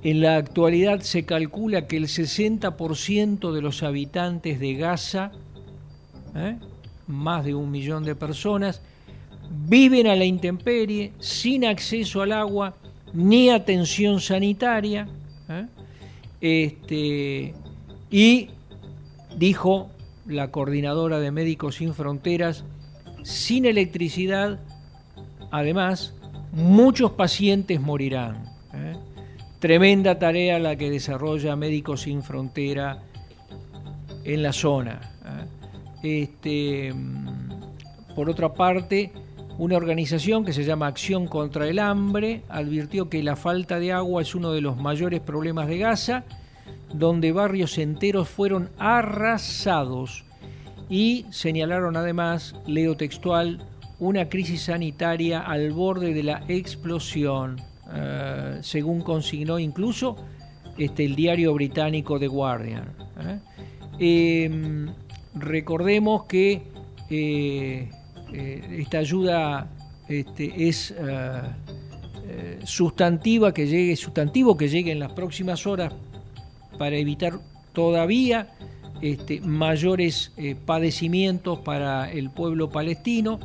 En 0.03 0.21
la 0.21 0.37
actualidad 0.37 1.01
se 1.01 1.25
calcula 1.25 1.87
que 1.87 1.97
el 1.97 2.05
60% 2.05 3.51
de 3.51 3.61
los 3.61 3.83
habitantes 3.83 4.59
de 4.59 4.75
Gaza, 4.75 5.31
¿eh? 6.35 6.57
más 7.07 7.45
de 7.45 7.55
un 7.55 7.71
millón 7.71 8.03
de 8.03 8.15
personas, 8.15 8.81
viven 9.49 10.07
a 10.07 10.15
la 10.15 10.25
intemperie, 10.25 11.13
sin 11.19 11.65
acceso 11.65 12.21
al 12.21 12.31
agua 12.31 12.75
ni 13.13 13.49
atención 13.49 14.19
sanitaria. 14.19 15.07
¿eh? 15.49 15.67
Este, 16.39 17.53
y 18.11 18.49
dijo 19.35 19.89
la 20.27 20.51
coordinadora 20.51 21.19
de 21.19 21.31
Médicos 21.31 21.75
Sin 21.75 21.93
Fronteras, 21.93 22.65
sin 23.23 23.65
electricidad, 23.65 24.59
además, 25.51 26.13
muchos 26.51 27.11
pacientes 27.11 27.81
morirán. 27.81 28.45
¿eh? 28.73 28.95
Tremenda 29.59 30.19
tarea 30.19 30.59
la 30.59 30.75
que 30.75 30.89
desarrolla 30.89 31.55
Médicos 31.55 32.01
Sin 32.01 32.23
Frontera 32.23 33.03
en 34.23 34.43
la 34.43 34.53
zona. 34.53 34.99
¿eh? 36.03 36.23
Este, 36.23 36.93
mm, 36.93 38.15
por 38.15 38.29
otra 38.29 38.53
parte, 38.53 39.11
una 39.57 39.75
organización 39.75 40.45
que 40.45 40.53
se 40.53 40.63
llama 40.63 40.87
Acción 40.87 41.27
contra 41.27 41.67
el 41.67 41.79
Hambre 41.79 42.43
advirtió 42.49 43.09
que 43.09 43.23
la 43.23 43.35
falta 43.35 43.79
de 43.79 43.91
agua 43.91 44.21
es 44.21 44.35
uno 44.35 44.51
de 44.51 44.61
los 44.61 44.77
mayores 44.77 45.19
problemas 45.19 45.67
de 45.67 45.79
Gaza, 45.79 46.23
donde 46.93 47.31
barrios 47.31 47.77
enteros 47.77 48.29
fueron 48.29 48.69
arrasados 48.77 50.23
y 50.89 51.25
señalaron 51.31 51.97
además, 51.97 52.55
leo 52.65 52.95
textual, 52.95 53.59
una 53.99 54.29
crisis 54.29 54.63
sanitaria 54.63 55.41
al 55.41 55.71
borde 55.71 56.13
de 56.13 56.23
la 56.23 56.43
explosión, 56.47 57.59
eh, 57.93 58.59
según 58.61 59.01
consignó 59.01 59.59
incluso 59.59 60.15
este, 60.77 61.05
el 61.05 61.15
diario 61.15 61.53
británico 61.53 62.19
The 62.19 62.27
Guardian. 62.27 62.93
¿eh? 63.19 64.45
Em, 64.45 64.93
recordemos 65.33 66.25
que 66.25 66.61
eh, 67.09 67.89
esta 68.31 68.99
ayuda 68.99 69.69
este, 70.07 70.67
es 70.67 70.93
sustantiva 72.63 73.53
que 73.53 73.65
llegue, 73.67 73.95
sustantivo 73.95 74.55
que 74.55 74.67
llegue 74.67 74.91
en 74.91 74.99
las 74.99 75.13
próximas 75.13 75.65
horas 75.65 75.93
para 76.77 76.95
evitar 76.97 77.39
todavía 77.73 78.47
este, 79.01 79.41
mayores 79.41 80.31
eh, 80.37 80.55
padecimientos 80.55 81.59
para 81.59 82.11
el 82.11 82.31
pueblo 82.31 82.69
palestino. 82.69 83.39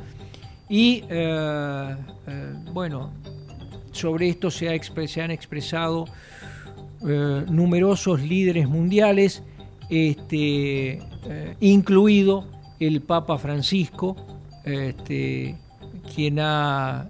Y 0.68 1.04
eh, 1.10 1.96
eh, 2.26 2.54
bueno, 2.72 3.12
sobre 3.92 4.30
esto 4.30 4.50
se, 4.50 4.68
han 4.68 5.30
expresado 5.30 6.06
numerosos 7.02 8.22
líderes 8.22 8.68
mundiales, 8.68 9.42
este, 9.90 11.00
incluido 11.58 12.46
el 12.78 13.02
Papa 13.02 13.38
Francisco, 13.38 14.16
este, 14.64 15.56
quien 16.14 16.38
ha 16.38 17.08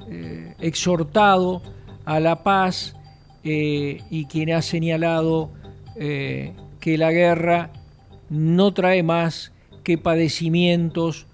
exhortado 0.58 1.60
a 2.06 2.20
la 2.20 2.42
paz 2.42 2.96
y 3.44 4.24
quien 4.24 4.52
ha 4.52 4.62
señalado 4.62 5.50
que 5.94 6.98
la 6.98 7.12
guerra 7.12 7.70
no 8.30 8.72
trae 8.72 9.02
más 9.02 9.52
que 9.84 9.98
padecimientos, 9.98 11.26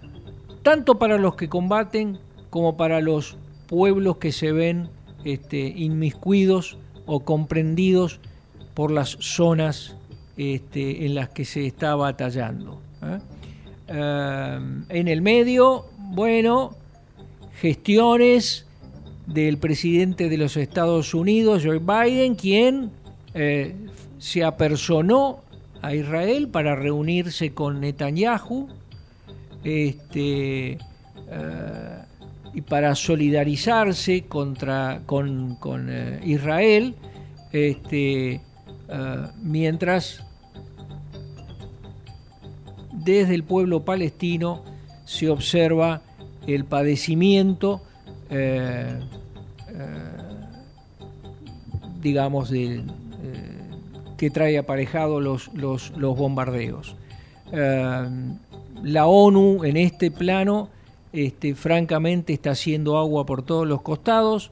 tanto 0.62 0.98
para 0.98 1.18
los 1.18 1.36
que 1.36 1.48
combaten 1.48 2.18
como 2.50 2.76
para 2.76 3.00
los 3.00 3.36
pueblos 3.68 4.16
que 4.16 4.32
se 4.32 4.52
ven 4.52 4.88
este, 5.24 5.58
inmiscuidos 5.58 6.78
o 7.06 7.20
comprendidos 7.20 8.20
por 8.74 8.90
las 8.90 9.16
zonas 9.20 9.96
este, 10.36 11.04
en 11.04 11.14
las 11.14 11.28
que 11.30 11.44
se 11.44 11.66
está 11.66 11.94
batallando. 11.94 12.80
¿eh? 13.02 13.18
Eh, 13.88 14.58
en 14.88 15.08
el 15.08 15.22
medio, 15.22 15.86
bueno, 15.98 16.76
gestiones 17.60 18.66
del 19.26 19.58
presidente 19.58 20.28
de 20.28 20.38
los 20.38 20.56
Estados 20.56 21.12
Unidos, 21.12 21.62
Joe 21.64 21.80
Biden, 21.80 22.34
quien 22.34 22.90
eh, 23.34 23.74
se 24.18 24.44
apersonó 24.44 25.40
a 25.82 25.94
Israel 25.94 26.48
para 26.48 26.74
reunirse 26.74 27.54
con 27.54 27.80
Netanyahu 27.80 28.68
este, 29.64 30.72
eh, 30.72 30.78
y 32.54 32.60
para 32.62 32.94
solidarizarse 32.94 34.24
contra, 34.24 35.02
con, 35.06 35.56
eh, 35.88 36.20
Israel, 36.24 36.94
este, 37.52 38.34
eh, 38.34 38.40
mientras 39.42 40.24
desde 42.92 43.34
el 43.34 43.44
pueblo 43.44 43.84
palestino 43.84 44.64
se 45.04 45.30
observa 45.30 46.02
el 46.46 46.64
padecimiento, 46.64 47.82
digamos, 52.00 52.50
del 52.50 52.84
que 54.18 54.30
trae 54.30 54.58
aparejado 54.58 55.20
los, 55.20 55.48
los, 55.54 55.92
los 55.96 56.16
bombardeos. 56.16 56.96
Eh, 57.52 58.08
la 58.82 59.06
ONU 59.06 59.64
en 59.64 59.76
este 59.78 60.10
plano 60.10 60.68
este, 61.12 61.54
francamente 61.54 62.32
está 62.34 62.50
haciendo 62.50 62.98
agua 62.98 63.24
por 63.24 63.42
todos 63.42 63.66
los 63.66 63.80
costados. 63.80 64.50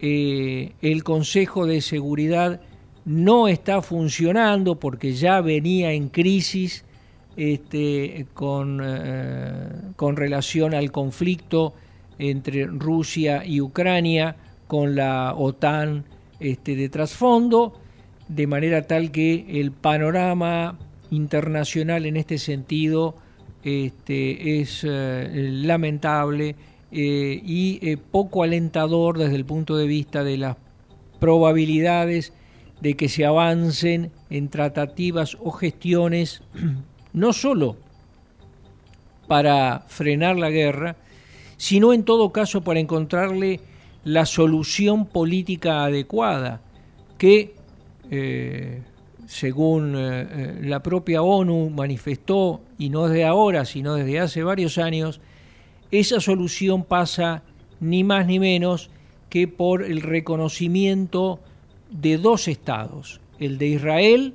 Eh, 0.00 0.72
el 0.82 1.02
Consejo 1.04 1.64
de 1.64 1.80
Seguridad 1.80 2.60
no 3.04 3.48
está 3.48 3.80
funcionando 3.80 4.78
porque 4.78 5.14
ya 5.14 5.40
venía 5.40 5.92
en 5.92 6.08
crisis 6.08 6.84
este, 7.36 8.26
con, 8.34 8.80
eh, 8.84 9.92
con 9.96 10.16
relación 10.16 10.74
al 10.74 10.90
conflicto 10.90 11.72
entre 12.18 12.66
Rusia 12.66 13.44
y 13.46 13.60
Ucrania, 13.60 14.36
con 14.66 14.96
la 14.96 15.34
OTAN 15.36 16.04
este, 16.40 16.74
de 16.76 16.88
trasfondo, 16.88 17.74
de 18.28 18.46
manera 18.46 18.82
tal 18.82 19.10
que 19.10 19.60
el 19.60 19.72
panorama 19.72 20.78
internacional 21.10 22.06
en 22.06 22.16
este 22.16 22.38
sentido 22.38 23.16
este, 23.64 24.60
es 24.60 24.84
eh, 24.88 25.28
lamentable 25.32 26.54
eh, 26.92 27.40
y 27.44 27.78
eh, 27.82 27.96
poco 27.96 28.42
alentador 28.42 29.18
desde 29.18 29.36
el 29.36 29.44
punto 29.44 29.76
de 29.76 29.86
vista 29.86 30.24
de 30.24 30.36
las 30.36 30.56
probabilidades 31.18 32.32
de 32.80 32.94
que 32.94 33.08
se 33.08 33.24
avancen 33.24 34.12
en 34.30 34.48
tratativas 34.48 35.36
o 35.40 35.50
gestiones 35.50 36.42
no 37.12 37.32
solo 37.32 37.76
para 39.26 39.84
frenar 39.88 40.36
la 40.36 40.50
guerra, 40.50 40.96
sino 41.56 41.92
en 41.92 42.04
todo 42.04 42.32
caso 42.32 42.62
para 42.62 42.80
encontrarle 42.80 43.60
la 44.04 44.24
solución 44.24 45.06
política 45.06 45.84
adecuada 45.84 46.62
que 47.18 47.57
según 49.28 49.94
eh, 49.94 50.26
eh, 50.30 50.60
la 50.62 50.82
propia 50.82 51.20
ONU 51.20 51.68
manifestó, 51.68 52.62
y 52.78 52.88
no 52.88 53.08
desde 53.08 53.26
ahora, 53.26 53.66
sino 53.66 53.94
desde 53.94 54.20
hace 54.20 54.42
varios 54.42 54.78
años, 54.78 55.20
esa 55.90 56.18
solución 56.18 56.82
pasa 56.82 57.42
ni 57.78 58.04
más 58.04 58.26
ni 58.26 58.38
menos 58.38 58.90
que 59.28 59.46
por 59.46 59.82
el 59.82 60.00
reconocimiento 60.00 61.40
de 61.90 62.16
dos 62.16 62.48
estados, 62.48 63.20
el 63.38 63.58
de 63.58 63.66
Israel, 63.66 64.34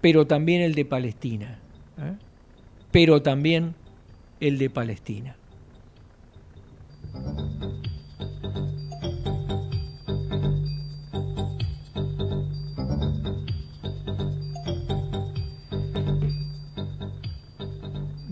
pero 0.00 0.26
también 0.26 0.62
el 0.62 0.74
de 0.74 0.86
Palestina, 0.86 1.58
¿eh? 1.98 2.14
pero 2.90 3.20
también 3.20 3.74
el 4.40 4.56
de 4.56 4.70
Palestina. 4.70 5.36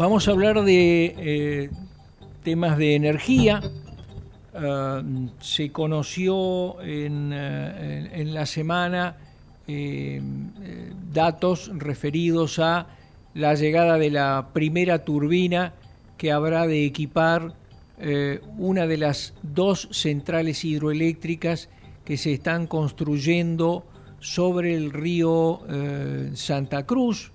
Vamos 0.01 0.29
a 0.29 0.31
hablar 0.31 0.63
de 0.63 1.15
eh, 1.19 1.71
temas 2.43 2.79
de 2.79 2.95
energía. 2.95 3.61
Ah, 4.55 5.03
se 5.41 5.73
conoció 5.73 6.81
en, 6.81 7.33
eh, 7.35 8.25
la 8.25 8.47
semana 8.47 9.17
eh, 9.69 10.23
datos 11.13 11.71
referidos 11.75 12.59
a 12.61 12.87
la 13.35 13.55
llegada 13.55 13.99
de 13.99 14.11
la 14.11 14.49
primera 14.55 15.05
turbina 15.05 15.75
que 16.17 16.33
habrá 16.33 16.67
de 16.67 16.87
equipar 16.87 17.53
una 18.57 18.87
de 18.87 18.97
las 18.97 19.35
dos 19.43 19.87
centrales 19.93 20.65
hidroeléctricas 20.65 21.69
que 22.07 22.17
se 22.17 22.33
están 22.33 22.67
construyendo 22.67 23.85
sobre 24.21 24.75
el 24.75 24.93
río 24.93 25.61
Santa 26.33 26.87
Cruz, 26.87 27.33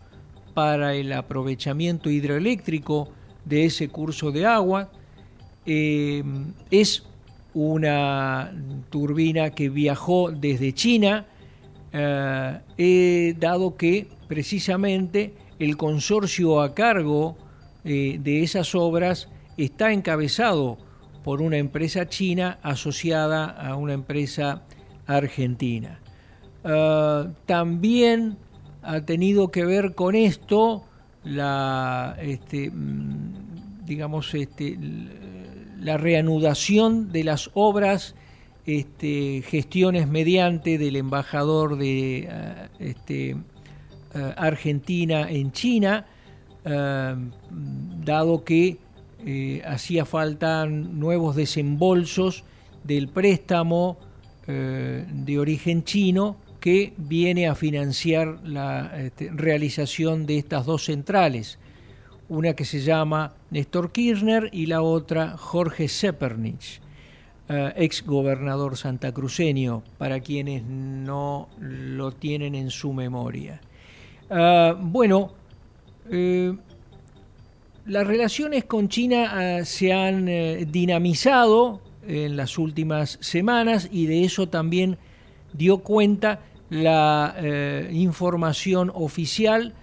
para 0.55 0.95
el 0.95 1.11
aprovechamiento 1.11 2.09
hidroeléctrico 2.09 3.09
de 3.43 3.65
ese 3.65 3.89
curso 3.89 4.31
de 4.31 4.45
agua. 4.47 4.89
Eh, 5.65 6.23
es 6.71 7.03
una 7.53 8.51
turbina 8.89 9.51
que 9.51 9.69
viajó 9.69 10.31
desde 10.31 10.73
China, 10.73 11.25
eh, 11.91 13.35
dado 13.37 13.77
que 13.77 14.07
precisamente 14.27 15.33
el 15.59 15.77
consorcio 15.77 16.61
a 16.61 16.73
cargo 16.73 17.37
eh, 17.83 18.17
de 18.21 18.43
esas 18.43 18.75
obras 18.75 19.29
está 19.57 19.91
encabezado 19.91 20.77
por 21.23 21.41
una 21.41 21.57
empresa 21.57 22.07
china 22.07 22.59
asociada 22.61 23.45
a 23.45 23.75
una 23.75 23.93
empresa 23.93 24.63
argentina. 25.05 25.99
también 27.45 28.37
ha 28.85 29.01
tenido 29.01 29.49
que 29.49 29.65
ver 29.65 29.95
con 29.95 30.15
esto 30.15 30.83
la 31.23 32.15
este, 32.21 32.69
mm, 32.69 33.85
digamos 33.85 34.33
este, 34.33 34.77
la 35.79 35.97
reanudación 35.97 37.11
de 37.11 37.23
las 37.23 37.49
obras 37.53 38.15
este, 38.65 39.43
gestiones 39.45 40.07
mediante 40.07 40.77
del 40.77 40.95
embajador 40.95 41.77
de 41.77 42.27
eh, 42.79 42.95
eh, 43.09 43.35
Argentina 44.37 45.29
en 45.29 45.51
China, 45.51 46.05
eh, 46.63 47.15
dado 48.03 48.43
que 48.43 48.77
hacía 49.65 50.05
falta 50.05 50.67
nuevos 50.67 51.35
desembolsos 51.35 52.43
del 52.83 53.07
préstamo 53.07 53.97
de 54.45 55.39
origen 55.39 55.83
chino 55.83 56.37
que 56.65 56.93
viene 56.97 57.47
a 57.47 57.53
financiar 57.53 58.39
la 58.43 58.91
este, 58.97 59.29
realización 59.31 60.25
de 60.25 60.39
estas 60.39 60.65
dos 60.65 60.85
centrales, 60.85 61.59
una 62.27 62.55
que 62.55 62.65
se 62.65 62.79
llama 62.79 63.35
Néstor 63.51 63.91
Kirchner 63.91 64.49
y 64.51 64.65
la 64.65 64.81
otra 64.81 65.37
Jorge 65.37 65.87
Sepernich, 65.87 66.81
eh, 67.49 67.71
ex 67.75 68.03
gobernador 68.03 68.77
santacruceño, 68.77 69.83
para 69.99 70.21
quienes 70.21 70.63
no 70.63 71.49
lo 71.59 72.11
tienen 72.13 72.55
en 72.55 72.71
su 72.71 72.93
memoria. 72.93 73.61
Ah, 74.31 74.75
bueno, 74.75 75.33
eh, 76.09 76.51
las 77.85 78.07
relaciones 78.07 78.65
con 78.65 78.89
China 78.89 79.63
se 79.65 79.93
han 79.93 80.27
eh, 80.27 80.65
dinamizado 80.67 81.79
en 82.07 82.35
las 82.35 82.57
últimas 82.57 83.19
semanas 83.21 83.87
y 83.91 84.07
de 84.07 84.23
eso 84.23 84.49
también 84.49 84.97
dio 85.53 85.77
cuenta 85.77 86.39
la 86.69 87.35
eh, 87.37 87.89
información 87.93 88.91
oficial 88.93 89.73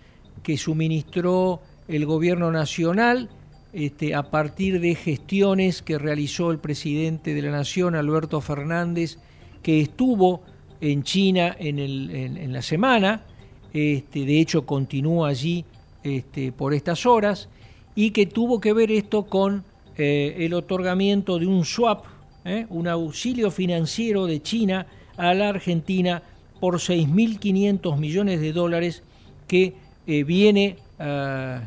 que 0.43 0.57
suministró 0.57 1.61
el 1.89 2.07
gobierno 2.07 2.51
nacional 2.51 3.28
este, 3.72 4.14
a 4.14 4.24
partir 4.30 4.80
de 4.80 4.95
gestiones 4.95 5.80
que 5.83 5.99
realizó 5.99 6.51
el 6.51 6.59
presidente 6.59 7.33
de 7.35 7.43
la 7.43 7.51
Nación, 7.51 7.95
Alberto 7.95 8.41
Fernández, 8.41 9.18
que 9.62 9.80
estuvo 9.80 10.43
en 10.80 11.05
China 11.05 11.57
en, 11.59 12.53
la 12.53 12.61
semana, 12.61 13.24
este, 13.72 14.26
de 14.26 14.41
hecho 14.41 14.66
continúa 14.66 15.28
allí 15.28 15.64
este, 16.03 16.53
por 16.53 16.74
estas 16.74 17.07
horas, 17.07 17.49
y 17.95 18.11
que 18.11 18.26
tuvo 18.26 18.61
que 18.61 18.72
ver 18.72 18.91
esto 18.91 19.24
con 19.24 19.64
eh, 19.97 20.37
el 20.41 20.53
otorgamiento 20.55 21.39
de 21.39 21.47
un 21.47 21.64
swap, 21.64 22.05
eh, 22.45 22.66
un 22.68 22.89
auxilio 22.89 23.51
financiero 23.51 24.26
de 24.26 24.43
China 24.43 24.87
a 25.16 25.33
la 25.33 25.51
Argentina 25.51 26.22
por 26.62 26.76
6.500 26.76 27.98
millones 27.98 28.40
de 28.40 28.52
dólares 28.52 29.02
que 29.48 29.74
eh, 30.06 30.22
viene 30.22 30.76
eh, 31.00 31.60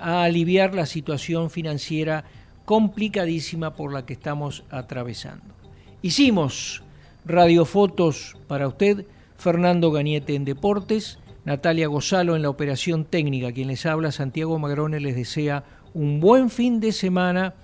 a 0.00 0.24
aliviar 0.24 0.74
la 0.74 0.84
situación 0.84 1.48
financiera 1.48 2.24
complicadísima 2.64 3.76
por 3.76 3.92
la 3.92 4.04
que 4.04 4.14
estamos 4.14 4.64
atravesando. 4.68 5.44
Hicimos 6.02 6.82
radiofotos 7.24 8.36
para 8.48 8.66
usted, 8.66 9.06
Fernando 9.38 9.92
Gañete 9.92 10.34
en 10.34 10.44
Deportes, 10.44 11.20
Natalia 11.44 11.86
Gozalo 11.86 12.34
en 12.34 12.42
la 12.42 12.50
operación 12.50 13.04
técnica, 13.04 13.52
quien 13.52 13.68
les 13.68 13.86
habla, 13.86 14.10
Santiago 14.10 14.58
Magrone 14.58 14.98
les 14.98 15.14
desea 15.14 15.62
un 15.94 16.18
buen 16.18 16.50
fin 16.50 16.80
de 16.80 16.90
semana 16.90 17.54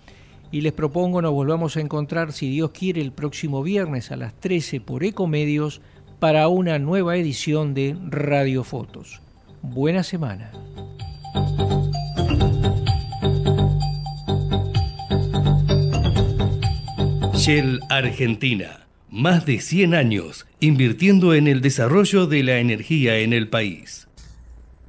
y 0.52 0.60
les 0.60 0.74
propongo 0.74 1.20
nos 1.22 1.32
volvamos 1.32 1.76
a 1.76 1.80
encontrar, 1.80 2.32
si 2.32 2.48
Dios 2.48 2.70
quiere, 2.70 3.00
el 3.00 3.10
próximo 3.10 3.64
viernes 3.64 4.12
a 4.12 4.16
las 4.16 4.32
13 4.34 4.80
por 4.80 5.02
Ecomedios 5.02 5.80
para 6.18 6.48
una 6.48 6.78
nueva 6.78 7.16
edición 7.16 7.74
de 7.74 7.96
Radio 8.08 8.64
Fotos. 8.64 9.20
Buena 9.62 10.02
semana. 10.02 10.50
Shell 17.34 17.80
Argentina. 17.88 18.86
Más 19.10 19.46
de 19.46 19.60
100 19.60 19.94
años 19.94 20.46
invirtiendo 20.60 21.34
en 21.34 21.46
el 21.46 21.60
desarrollo 21.60 22.26
de 22.26 22.42
la 22.42 22.58
energía 22.58 23.18
en 23.18 23.32
el 23.32 23.48
país. 23.48 24.07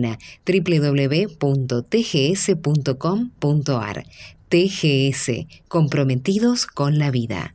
www.tgs.com.ar. 0.00 1.36
TGS, 4.48 5.30
comprometidos 5.66 6.66
con 6.66 6.98
la 6.98 7.10
vida. 7.10 7.54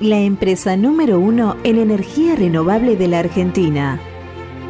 La 0.00 0.18
empresa 0.18 0.76
número 0.76 1.20
uno 1.20 1.56
en 1.62 1.78
energía 1.78 2.34
renovable 2.34 2.96
de 2.96 3.06
la 3.06 3.20
Argentina. 3.20 4.00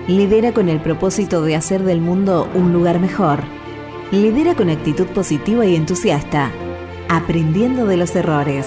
Lidera 0.09 0.53
con 0.53 0.68
el 0.68 0.80
propósito 0.80 1.43
de 1.43 1.57
hacer 1.57 1.84
del 1.84 2.01
mundo 2.01 2.51
un 2.55 2.72
lugar 2.72 3.01
mejor 3.01 3.45
Lidera 4.12 4.57
con 4.57 4.70
actitud 4.70 5.07
positiva 5.07 5.64
y 5.66 5.76
entusiasta, 5.76 6.51
aprendiendo 7.09 7.86
de 7.86 7.97
los 7.97 8.16
errores. 8.16 8.66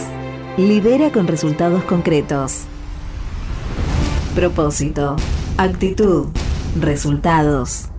Lidera 0.56 1.12
con 1.12 1.28
resultados 1.28 1.84
concretos. 1.84 2.62
Propósito, 4.36 5.18
actitud, 5.58 6.28
resultados. 6.80 7.90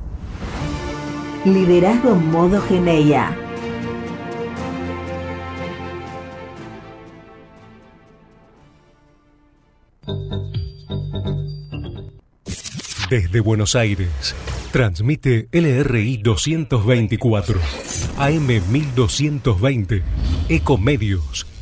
Liderazgo 1.45 2.15
modo 2.17 2.61
Geneia. 2.63 3.37
Desde 13.11 13.41
Buenos 13.41 13.77
Aires, 13.77 14.35
transmite 14.73 15.49
LRI 15.53 16.17
224, 16.17 17.61
AM 18.19 18.47
1220, 18.47 20.03
Ecomedios 20.49 21.54